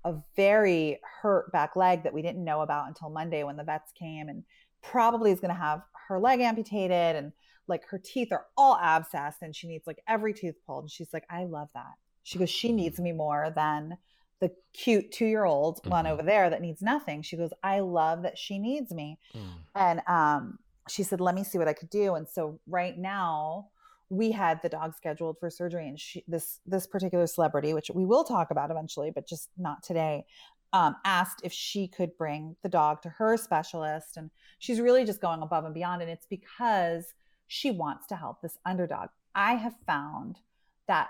a 0.05 0.15
very 0.35 0.99
hurt 1.21 1.53
back 1.53 1.77
leg 1.77 2.05
that 2.05 2.15
we 2.15 2.23
didn't 2.23 2.45
know 2.45 2.63
about 2.63 2.89
until 2.89 3.11
monday 3.11 3.43
when 3.43 3.57
the 3.57 3.65
vets 3.65 3.93
came 3.93 4.29
and 4.29 4.45
probably 4.83 5.31
is 5.31 5.41
going 5.41 5.55
to 5.55 5.61
have 5.61 5.83
her 6.09 6.19
leg 6.19 6.41
amputated 6.41 7.17
and 7.17 7.33
like 7.69 7.87
her 7.87 7.99
teeth 7.99 8.33
are 8.33 8.47
all 8.57 8.77
abscessed 8.77 9.43
and 9.43 9.55
she 9.55 9.69
needs 9.69 9.87
like 9.87 10.03
every 10.09 10.35
tooth 10.35 10.57
pulled. 10.67 10.85
And 10.85 10.91
she's 10.91 11.13
like, 11.13 11.25
I 11.31 11.45
love 11.45 11.69
that. 11.75 11.93
She 12.23 12.39
goes, 12.39 12.51
she 12.51 12.73
needs 12.73 13.01
me 13.01 13.13
more 13.13 13.53
than 13.55 13.97
the 14.41 14.51
cute 14.73 15.13
two 15.13 15.27
year 15.27 15.45
old 15.45 15.79
mm-hmm. 15.79 15.91
one 15.91 16.07
over 16.07 16.23
there 16.23 16.51
that 16.51 16.61
needs 16.61 16.83
nothing. 16.83 17.23
She 17.23 17.37
goes, 17.37 17.51
I 17.63 17.81
love 17.81 18.23
that 18.23 18.39
she 18.39 18.59
needs 18.59 18.93
me. 18.93 19.19
Mm. 19.35 19.41
And 19.75 20.01
um, 20.09 20.59
she 20.89 21.03
said, 21.03 21.21
let 21.21 21.35
me 21.35 21.45
see 21.45 21.59
what 21.59 21.69
I 21.69 21.73
could 21.73 21.91
do. 21.91 22.15
And 22.15 22.29
so 22.29 22.59
right 22.67 22.97
now, 22.97 23.69
we 24.09 24.33
had 24.33 24.61
the 24.61 24.69
dog 24.69 24.95
scheduled 24.97 25.39
for 25.39 25.49
surgery 25.51 25.87
and 25.87 25.99
she, 25.99 26.25
this 26.27 26.59
this 26.67 26.85
particular 26.85 27.29
celebrity 27.29 27.73
which 27.73 27.93
we 27.95 28.05
will 28.05 28.25
talk 28.25 28.51
about 28.51 28.69
eventually 28.69 29.13
but 29.15 29.25
just 29.25 29.51
not 29.57 29.85
today 29.85 30.25
um, 30.73 30.97
asked 31.05 31.43
if 31.45 31.53
she 31.53 31.87
could 31.87 32.17
bring 32.17 32.57
the 32.65 32.69
dog 32.69 33.03
to 33.03 33.09
her 33.09 33.37
specialist 33.37 34.17
and 34.17 34.31
she's 34.59 34.81
really 34.81 35.05
just 35.05 35.21
going 35.21 35.43
above 35.43 35.65
and 35.65 35.75
beyond 35.75 36.03
and 36.03 36.11
it's 36.11 36.27
because 36.27 37.15
she 37.51 37.73
wants 37.73 38.07
to 38.07 38.15
help 38.15 38.41
this 38.41 38.59
underdog. 38.65 39.09
I 39.35 39.55
have 39.55 39.75
found 39.85 40.39
that 40.87 41.09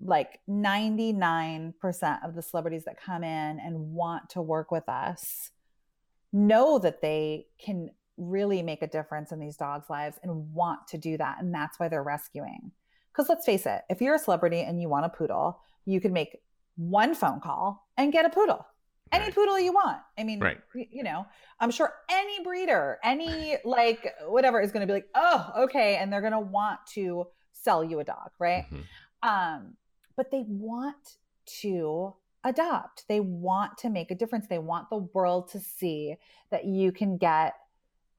like 0.00 0.40
99% 0.48 1.72
of 2.24 2.34
the 2.34 2.42
celebrities 2.42 2.84
that 2.84 3.00
come 3.00 3.24
in 3.24 3.58
and 3.58 3.92
want 3.92 4.30
to 4.30 4.42
work 4.42 4.70
with 4.70 4.88
us 4.88 5.50
know 6.32 6.78
that 6.78 7.02
they 7.02 7.46
can 7.58 7.90
really 8.16 8.62
make 8.62 8.82
a 8.82 8.86
difference 8.86 9.32
in 9.32 9.40
these 9.40 9.56
dogs' 9.56 9.90
lives 9.90 10.18
and 10.22 10.52
want 10.52 10.86
to 10.88 10.98
do 10.98 11.16
that. 11.16 11.36
And 11.40 11.54
that's 11.54 11.78
why 11.78 11.88
they're 11.88 12.02
rescuing. 12.02 12.72
Because 13.12 13.28
let's 13.28 13.46
face 13.46 13.66
it, 13.66 13.82
if 13.88 14.00
you're 14.00 14.14
a 14.14 14.18
celebrity 14.18 14.60
and 14.60 14.80
you 14.80 14.88
want 14.88 15.06
a 15.06 15.08
poodle, 15.08 15.60
you 15.84 16.00
can 16.00 16.12
make 16.12 16.38
one 16.76 17.14
phone 17.14 17.40
call 17.40 17.88
and 17.96 18.12
get 18.12 18.24
a 18.24 18.30
poodle 18.30 18.64
any 19.12 19.24
right. 19.24 19.34
poodle 19.34 19.58
you 19.58 19.72
want. 19.72 19.98
I 20.18 20.24
mean, 20.24 20.40
right. 20.40 20.58
you 20.74 21.02
know, 21.02 21.26
I'm 21.60 21.70
sure 21.70 21.92
any 22.10 22.42
breeder, 22.42 22.98
any 23.02 23.56
like 23.64 24.14
whatever 24.26 24.60
is 24.60 24.72
going 24.72 24.82
to 24.82 24.86
be 24.86 24.92
like, 24.92 25.08
oh, 25.14 25.50
okay, 25.64 25.96
and 25.96 26.12
they're 26.12 26.20
going 26.20 26.32
to 26.32 26.40
want 26.40 26.80
to 26.94 27.26
sell 27.52 27.82
you 27.82 28.00
a 28.00 28.04
dog, 28.04 28.30
right? 28.38 28.64
Mm-hmm. 28.64 28.80
Um, 29.22 29.74
but 30.16 30.30
they 30.30 30.44
want 30.46 31.16
to 31.60 32.14
adopt. 32.44 33.04
They 33.08 33.20
want 33.20 33.78
to 33.78 33.90
make 33.90 34.10
a 34.10 34.14
difference. 34.14 34.46
They 34.46 34.58
want 34.58 34.90
the 34.90 34.98
world 34.98 35.50
to 35.50 35.60
see 35.60 36.16
that 36.50 36.64
you 36.64 36.92
can 36.92 37.16
get 37.16 37.54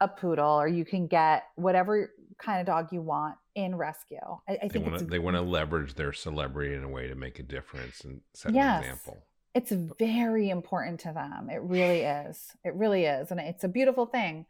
a 0.01 0.07
poodle 0.07 0.59
or 0.59 0.67
you 0.67 0.85
can 0.85 1.07
get 1.07 1.43
whatever 1.55 2.13
kind 2.37 2.61
of 2.61 2.65
dog 2.65 2.89
you 2.91 3.01
want 3.01 3.35
in 3.55 3.75
rescue. 3.75 4.17
I, 4.47 4.53
I 4.53 4.57
think 4.57 4.73
they 4.73 4.79
want, 4.79 4.99
to, 4.99 5.05
they 5.05 5.19
want 5.19 5.35
to 5.35 5.41
leverage 5.41 5.95
their 5.95 6.13
celebrity 6.13 6.73
in 6.73 6.83
a 6.83 6.89
way 6.89 7.07
to 7.07 7.15
make 7.15 7.39
a 7.39 7.43
difference 7.43 8.01
and 8.01 8.21
set 8.33 8.53
yes. 8.53 8.77
an 8.77 8.83
example 8.83 9.23
it's 9.55 9.71
very 9.97 10.49
important 10.49 10.99
to 11.01 11.11
them. 11.13 11.49
It 11.49 11.61
really 11.61 12.01
is. 12.01 12.51
It 12.63 12.73
really 12.75 13.05
is. 13.05 13.31
And 13.31 13.39
it's 13.39 13.63
a 13.63 13.67
beautiful 13.67 14.05
thing 14.05 14.45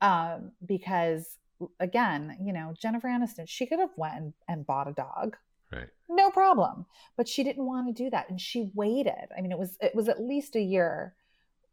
um, 0.00 0.52
because, 0.64 1.36
again, 1.80 2.36
you 2.42 2.52
know, 2.52 2.72
Jennifer 2.80 3.08
Aniston, 3.08 3.48
she 3.48 3.66
could 3.66 3.78
have 3.78 3.92
went 3.96 4.14
and, 4.16 4.32
and 4.48 4.66
bought 4.66 4.88
a 4.88 4.92
dog. 4.92 5.36
Right. 5.72 5.88
No 6.08 6.30
problem. 6.30 6.86
But 7.16 7.28
she 7.28 7.44
didn't 7.44 7.66
want 7.66 7.94
to 7.94 8.02
do 8.04 8.10
that. 8.10 8.30
And 8.30 8.40
she 8.40 8.70
waited. 8.74 9.28
I 9.36 9.40
mean, 9.40 9.52
it 9.52 9.58
was 9.58 9.76
it 9.80 9.94
was 9.94 10.08
at 10.08 10.20
least 10.20 10.56
a 10.56 10.60
year 10.60 11.14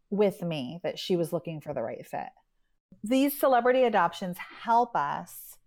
with 0.09 0.41
me 0.41 0.79
that 0.83 0.99
she 0.99 1.15
was 1.15 1.33
looking 1.33 1.61
for 1.61 1.73
the 1.73 1.81
right 1.81 2.05
fit. 2.05 2.29
These 3.03 3.39
celebrity 3.39 3.83
adoptions 3.83 4.37
help 4.63 4.95
us 4.95 5.57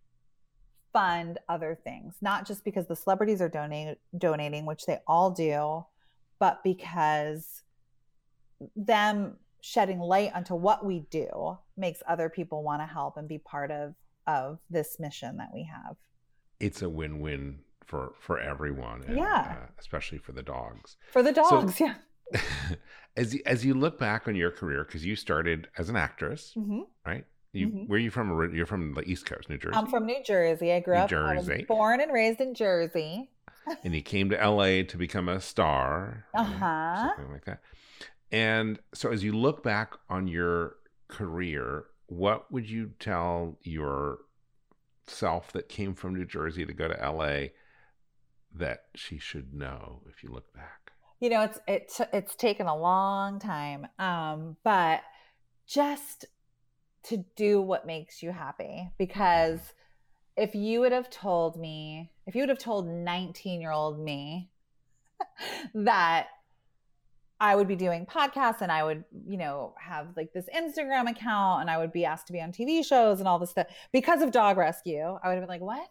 fund 0.92 1.38
other 1.48 1.78
things, 1.82 2.16
not 2.20 2.46
just 2.46 2.64
because 2.64 2.86
the 2.86 2.96
celebrities 2.96 3.40
are 3.40 3.48
donate, 3.48 3.98
donating, 4.16 4.66
which 4.66 4.86
they 4.86 4.98
all 5.06 5.30
do, 5.30 5.84
but 6.38 6.62
because 6.64 7.62
them 8.74 9.36
shedding 9.60 10.00
light 10.00 10.32
onto 10.34 10.54
what 10.54 10.84
we 10.84 11.00
do 11.10 11.58
makes 11.76 12.02
other 12.08 12.28
people 12.28 12.62
want 12.62 12.80
to 12.80 12.86
help 12.86 13.16
and 13.16 13.28
be 13.28 13.38
part 13.38 13.70
of 13.70 13.94
of 14.26 14.58
this 14.68 15.00
mission 15.00 15.38
that 15.38 15.48
we 15.54 15.64
have. 15.64 15.96
It's 16.60 16.82
a 16.82 16.88
win-win 16.88 17.60
for 17.88 18.12
for 18.20 18.38
everyone. 18.38 19.02
And, 19.06 19.16
yeah, 19.16 19.56
uh, 19.58 19.66
especially 19.78 20.18
for 20.18 20.32
the 20.32 20.42
dogs. 20.42 20.96
For 21.10 21.22
the 21.22 21.32
dogs, 21.32 21.78
so, 21.78 21.86
yeah. 22.32 22.40
as 23.16 23.34
you, 23.34 23.40
as 23.46 23.64
you 23.64 23.74
look 23.74 23.98
back 23.98 24.28
on 24.28 24.36
your 24.36 24.50
career, 24.50 24.84
because 24.84 25.04
you 25.04 25.16
started 25.16 25.66
as 25.76 25.88
an 25.88 25.96
actress, 25.96 26.52
mm-hmm. 26.56 26.82
right? 27.06 27.24
You, 27.52 27.68
mm-hmm. 27.68 27.84
Where 27.86 27.96
are 27.96 28.00
you 28.00 28.10
from? 28.10 28.54
You're 28.54 28.66
from 28.66 28.94
the 28.94 29.02
East 29.02 29.24
Coast, 29.24 29.48
New 29.48 29.56
Jersey. 29.56 29.74
I'm 29.74 29.86
from 29.86 30.04
New 30.04 30.22
Jersey. 30.22 30.70
I 30.70 30.80
grew 30.80 30.94
New 30.94 31.00
up. 31.00 31.10
Jersey. 31.10 31.64
born 31.66 32.00
and 32.00 32.12
raised 32.12 32.40
in 32.40 32.54
Jersey. 32.54 33.30
and 33.84 33.94
you 33.94 34.02
came 34.02 34.28
to 34.30 34.36
LA 34.36 34.82
to 34.82 34.96
become 34.96 35.28
a 35.28 35.40
star. 35.40 36.26
Uh-huh. 36.34 37.08
Something 37.08 37.32
like 37.32 37.46
that. 37.46 37.60
And 38.30 38.78
so 38.92 39.10
as 39.10 39.24
you 39.24 39.32
look 39.32 39.62
back 39.62 39.94
on 40.10 40.28
your 40.28 40.76
career, 41.08 41.84
what 42.08 42.52
would 42.52 42.68
you 42.68 42.90
tell 43.00 43.58
your 43.62 44.18
self 45.06 45.52
that 45.52 45.70
came 45.70 45.94
from 45.94 46.14
New 46.14 46.26
Jersey 46.26 46.66
to 46.66 46.72
go 46.74 46.88
to 46.88 46.94
LA 46.94 47.48
that 48.54 48.84
she 48.94 49.18
should 49.18 49.54
know 49.54 50.02
if 50.08 50.22
you 50.22 50.30
look 50.30 50.52
back? 50.54 50.92
you 51.20 51.30
know 51.30 51.42
it's 51.42 51.58
it's 51.66 52.00
it's 52.12 52.34
taken 52.34 52.66
a 52.66 52.76
long 52.76 53.38
time 53.38 53.86
um 53.98 54.56
but 54.64 55.02
just 55.66 56.26
to 57.02 57.24
do 57.36 57.60
what 57.60 57.86
makes 57.86 58.22
you 58.22 58.32
happy 58.32 58.90
because 58.98 59.60
if 60.36 60.54
you 60.54 60.80
would 60.80 60.92
have 60.92 61.10
told 61.10 61.58
me 61.58 62.10
if 62.26 62.34
you 62.34 62.42
would 62.42 62.48
have 62.48 62.58
told 62.58 62.88
19 62.88 63.60
year 63.60 63.72
old 63.72 63.98
me 63.98 64.50
that 65.74 66.28
I 67.40 67.54
would 67.54 67.68
be 67.68 67.76
doing 67.76 68.04
podcasts 68.04 68.62
and 68.62 68.72
I 68.72 68.82
would, 68.82 69.04
you 69.24 69.36
know, 69.36 69.72
have 69.78 70.08
like 70.16 70.32
this 70.32 70.46
Instagram 70.52 71.08
account 71.08 71.60
and 71.60 71.70
I 71.70 71.78
would 71.78 71.92
be 71.92 72.04
asked 72.04 72.26
to 72.26 72.32
be 72.32 72.40
on 72.40 72.50
TV 72.50 72.84
shows 72.84 73.20
and 73.20 73.28
all 73.28 73.38
this 73.38 73.50
stuff 73.50 73.68
because 73.92 74.22
of 74.22 74.32
dog 74.32 74.56
rescue. 74.56 75.16
I 75.22 75.28
would 75.28 75.34
have 75.34 75.42
been 75.42 75.48
like, 75.48 75.60
what? 75.60 75.88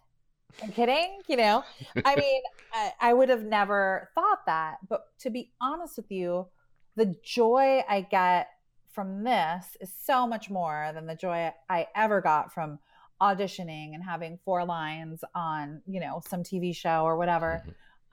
I'm 0.61 0.71
kidding, 0.71 1.19
you 1.27 1.37
know? 1.37 1.63
I 2.03 2.15
mean, 2.15 2.41
I, 2.73 2.91
I 2.99 3.13
would 3.13 3.29
have 3.29 3.43
never 3.43 4.09
thought 4.15 4.45
that. 4.45 4.77
But 4.87 5.05
to 5.19 5.29
be 5.29 5.51
honest 5.61 5.97
with 5.97 6.11
you, 6.11 6.47
the 6.95 7.15
joy 7.23 7.83
I 7.87 8.01
get 8.01 8.47
from 8.91 9.23
this 9.23 9.77
is 9.79 9.93
so 10.03 10.25
much 10.25 10.49
more 10.49 10.91
than 10.93 11.05
the 11.05 11.15
joy 11.15 11.51
I 11.69 11.87
ever 11.95 12.21
got 12.21 12.53
from 12.53 12.79
auditioning 13.21 13.93
and 13.93 14.03
having 14.03 14.39
four 14.43 14.65
lines 14.65 15.23
on, 15.35 15.81
you 15.87 15.99
know, 15.99 16.21
some 16.27 16.43
TV 16.43 16.75
show 16.75 17.03
or 17.03 17.17
whatever. 17.17 17.63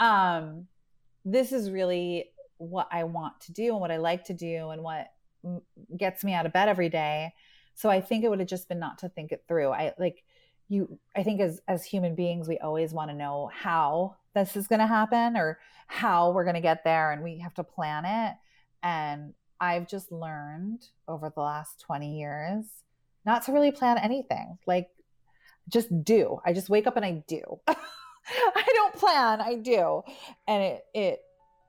Mhm. 0.00 0.04
Um, 0.04 0.68
this 1.24 1.52
is 1.52 1.70
really 1.70 2.30
what 2.58 2.88
I 2.92 3.04
want 3.04 3.40
to 3.42 3.52
do 3.52 3.72
and 3.72 3.80
what 3.80 3.90
I 3.90 3.96
like 3.96 4.24
to 4.24 4.34
do 4.34 4.70
and 4.70 4.82
what 4.82 5.10
m- 5.44 5.62
gets 5.96 6.24
me 6.24 6.34
out 6.34 6.46
of 6.46 6.52
bed 6.52 6.68
every 6.68 6.88
day. 6.88 7.32
So 7.74 7.88
I 7.90 8.00
think 8.00 8.24
it 8.24 8.28
would 8.28 8.38
have 8.40 8.48
just 8.48 8.68
been 8.68 8.78
not 8.78 8.98
to 8.98 9.08
think 9.08 9.32
it 9.32 9.44
through. 9.48 9.72
I 9.72 9.94
like 9.98 10.24
you 10.68 10.98
I 11.14 11.22
think 11.22 11.40
as 11.40 11.60
as 11.68 11.84
human 11.84 12.14
beings 12.14 12.48
we 12.48 12.58
always 12.58 12.92
want 12.92 13.10
to 13.10 13.16
know 13.16 13.50
how 13.52 14.16
this 14.34 14.56
is 14.56 14.66
going 14.66 14.80
to 14.80 14.86
happen 14.86 15.36
or 15.36 15.58
how 15.86 16.32
we're 16.32 16.44
going 16.44 16.54
to 16.54 16.60
get 16.60 16.84
there 16.84 17.12
and 17.12 17.22
we 17.22 17.38
have 17.38 17.54
to 17.54 17.64
plan 17.64 18.04
it 18.04 18.34
and 18.82 19.34
I've 19.60 19.88
just 19.88 20.10
learned 20.10 20.86
over 21.06 21.30
the 21.34 21.40
last 21.40 21.80
20 21.80 22.18
years 22.18 22.64
not 23.24 23.44
to 23.44 23.52
really 23.52 23.70
plan 23.70 23.98
anything. 23.98 24.58
Like 24.66 24.88
just 25.68 26.04
do. 26.04 26.40
I 26.44 26.52
just 26.52 26.68
wake 26.68 26.86
up 26.86 26.96
and 26.96 27.04
I 27.04 27.24
do. 27.26 27.42
I 27.68 28.62
don't 28.74 28.94
plan, 28.94 29.40
I 29.40 29.56
do. 29.56 30.02
And 30.46 30.62
it 30.62 30.84
it 30.94 31.20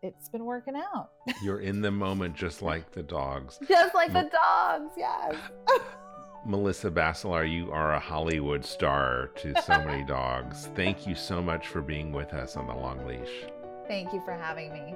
it's 0.01 0.29
been 0.29 0.45
working 0.45 0.75
out. 0.75 1.09
You're 1.41 1.61
in 1.61 1.81
the 1.81 1.91
moment 2.05 2.35
just 2.35 2.61
like 2.61 2.91
the 2.91 3.03
dogs. 3.03 3.59
Just 3.67 3.95
like 3.95 4.13
the 4.13 4.29
dogs, 4.31 4.93
yes. 4.97 5.35
Melissa 6.47 6.91
Bacelar, 6.91 7.51
you 7.51 7.71
are 7.71 7.95
a 7.95 7.99
Hollywood 7.99 8.63
star 8.63 9.31
to 9.37 9.59
so 9.63 9.83
many 9.83 10.03
dogs. 10.07 10.69
Thank 10.75 11.07
you 11.07 11.15
so 11.15 11.41
much 11.41 11.67
for 11.67 11.81
being 11.81 12.11
with 12.11 12.35
us 12.35 12.55
on 12.55 12.67
The 12.67 12.75
Long 12.75 13.03
Leash. 13.07 13.45
Thank 13.87 14.13
you 14.13 14.21
for 14.23 14.33
having 14.33 14.71
me. 14.71 14.93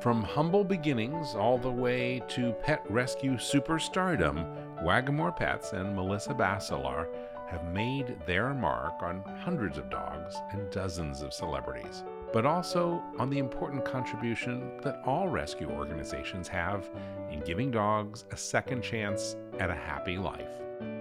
From 0.00 0.22
humble 0.22 0.62
beginnings 0.62 1.34
all 1.34 1.56
the 1.56 1.70
way 1.70 2.22
to 2.28 2.52
pet 2.62 2.84
rescue 2.90 3.36
superstardom, 3.36 4.46
Wagmor 4.84 5.34
Pets 5.34 5.72
and 5.72 5.96
Melissa 5.96 6.34
Bacelar 6.34 7.06
have 7.48 7.64
made 7.72 8.14
their 8.26 8.52
mark 8.52 9.02
on 9.02 9.22
hundreds 9.40 9.78
of 9.78 9.88
dogs 9.88 10.36
and 10.52 10.70
dozens 10.70 11.22
of 11.22 11.32
celebrities, 11.32 12.04
but 12.30 12.44
also 12.44 13.02
on 13.18 13.30
the 13.30 13.38
important 13.38 13.86
contribution 13.86 14.70
that 14.82 15.00
all 15.06 15.28
rescue 15.28 15.70
organizations 15.70 16.46
have 16.46 16.90
in 17.30 17.40
giving 17.40 17.70
dogs 17.70 18.26
a 18.32 18.36
second 18.36 18.82
chance 18.82 19.34
at 19.58 19.70
a 19.70 19.74
happy 19.74 20.16
life. 20.16 20.48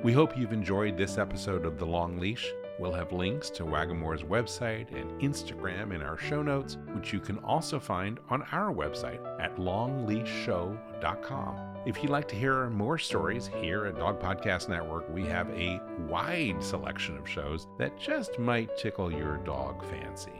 We 0.03 0.11
hope 0.13 0.37
you've 0.37 0.53
enjoyed 0.53 0.97
this 0.97 1.17
episode 1.17 1.65
of 1.65 1.77
The 1.77 1.85
Long 1.85 2.19
Leash. 2.19 2.51
We'll 2.79 2.93
have 2.93 3.11
links 3.11 3.49
to 3.51 3.65
Wagmor's 3.65 4.23
website 4.23 4.95
and 4.95 5.09
Instagram 5.21 5.93
in 5.93 6.01
our 6.01 6.17
show 6.17 6.41
notes, 6.43 6.77
which 6.93 7.13
you 7.13 7.19
can 7.19 7.37
also 7.39 7.79
find 7.79 8.19
on 8.29 8.43
our 8.51 8.73
website 8.73 9.19
at 9.39 9.55
longleashshow.com. 9.57 11.76
If 11.88 12.04
you'd 12.04 12.12
like 12.12 12.28
to 12.28 12.36
hear 12.36 12.69
more 12.69 12.97
stories 12.97 13.50
here 13.62 13.86
at 13.86 13.97
Dog 13.97 14.19
Podcast 14.19 14.67
Network, 14.67 15.10
we 15.10 15.23
have 15.28 15.50
a 15.52 15.80
wide 16.10 16.62
selection 16.62 17.15
of 17.15 17.30
shows 17.30 17.67
that 17.78 17.97
just 17.97 18.38
might 18.38 18.78
tickle 18.78 19.10
your 19.10 19.38
dog 19.38 19.86
fancy. 19.86 20.34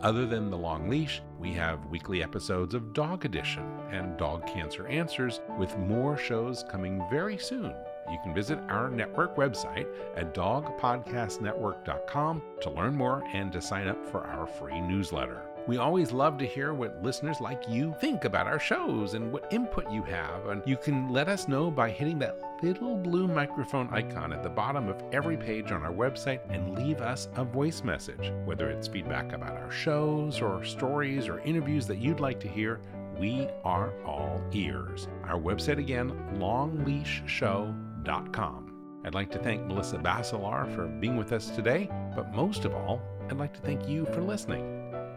Other 0.00 0.24
than 0.24 0.48
The 0.48 0.56
Long 0.56 0.88
Leash, 0.88 1.20
we 1.38 1.52
have 1.52 1.84
weekly 1.90 2.22
episodes 2.22 2.74
of 2.74 2.94
Dog 2.94 3.26
Edition 3.26 3.62
and 3.90 4.16
Dog 4.16 4.46
Cancer 4.46 4.86
Answers, 4.86 5.42
with 5.58 5.76
more 5.76 6.16
shows 6.16 6.64
coming 6.70 7.04
very 7.10 7.36
soon. 7.36 7.74
You 8.10 8.18
can 8.22 8.34
visit 8.34 8.58
our 8.70 8.88
network 8.88 9.36
website 9.36 9.88
at 10.16 10.32
dogpodcastnetwork.com 10.32 12.42
to 12.62 12.70
learn 12.70 12.96
more 12.96 13.22
and 13.34 13.52
to 13.52 13.60
sign 13.60 13.86
up 13.86 14.02
for 14.06 14.24
our 14.24 14.46
free 14.46 14.80
newsletter. 14.80 15.45
We 15.66 15.78
always 15.78 16.12
love 16.12 16.36
to 16.38 16.46
hear 16.46 16.72
what 16.72 17.02
listeners 17.02 17.40
like 17.40 17.68
you 17.68 17.92
think 18.00 18.24
about 18.24 18.46
our 18.46 18.60
shows 18.60 19.14
and 19.14 19.32
what 19.32 19.52
input 19.52 19.90
you 19.90 20.04
have. 20.04 20.46
And 20.46 20.62
you 20.64 20.76
can 20.76 21.08
let 21.08 21.28
us 21.28 21.48
know 21.48 21.72
by 21.72 21.90
hitting 21.90 22.20
that 22.20 22.38
little 22.62 22.96
blue 22.96 23.26
microphone 23.26 23.92
icon 23.92 24.32
at 24.32 24.44
the 24.44 24.48
bottom 24.48 24.88
of 24.88 25.02
every 25.12 25.36
page 25.36 25.72
on 25.72 25.82
our 25.82 25.92
website 25.92 26.38
and 26.50 26.78
leave 26.78 27.00
us 27.00 27.28
a 27.34 27.44
voice 27.44 27.82
message. 27.82 28.32
Whether 28.44 28.70
it's 28.70 28.86
feedback 28.86 29.32
about 29.32 29.56
our 29.56 29.72
shows 29.72 30.40
or 30.40 30.64
stories 30.64 31.26
or 31.26 31.40
interviews 31.40 31.88
that 31.88 31.98
you'd 31.98 32.20
like 32.20 32.38
to 32.40 32.48
hear, 32.48 32.80
we 33.18 33.48
are 33.64 33.92
all 34.04 34.40
ears. 34.52 35.08
Our 35.24 35.40
website 35.40 35.78
again, 35.78 36.12
longleashshow.com. 36.34 38.62
I'd 39.04 39.14
like 39.14 39.32
to 39.32 39.38
thank 39.38 39.64
Melissa 39.64 39.98
Bacelar 39.98 40.72
for 40.74 40.86
being 40.86 41.16
with 41.16 41.32
us 41.32 41.50
today, 41.50 41.88
but 42.14 42.32
most 42.34 42.64
of 42.64 42.72
all, 42.72 43.02
I'd 43.28 43.38
like 43.38 43.54
to 43.54 43.60
thank 43.60 43.88
you 43.88 44.04
for 44.06 44.20
listening. 44.20 44.75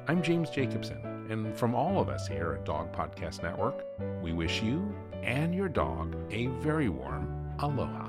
I'm 0.09 0.23
James 0.23 0.49
Jacobson, 0.49 1.27
and 1.29 1.55
from 1.55 1.75
all 1.75 2.01
of 2.01 2.09
us 2.09 2.27
here 2.27 2.53
at 2.53 2.65
Dog 2.65 2.91
Podcast 2.91 3.43
Network, 3.43 3.85
we 4.23 4.33
wish 4.33 4.59
you 4.59 4.91
and 5.21 5.53
your 5.53 5.69
dog 5.69 6.15
a 6.31 6.47
very 6.47 6.89
warm 6.89 7.53
aloha. 7.59 8.08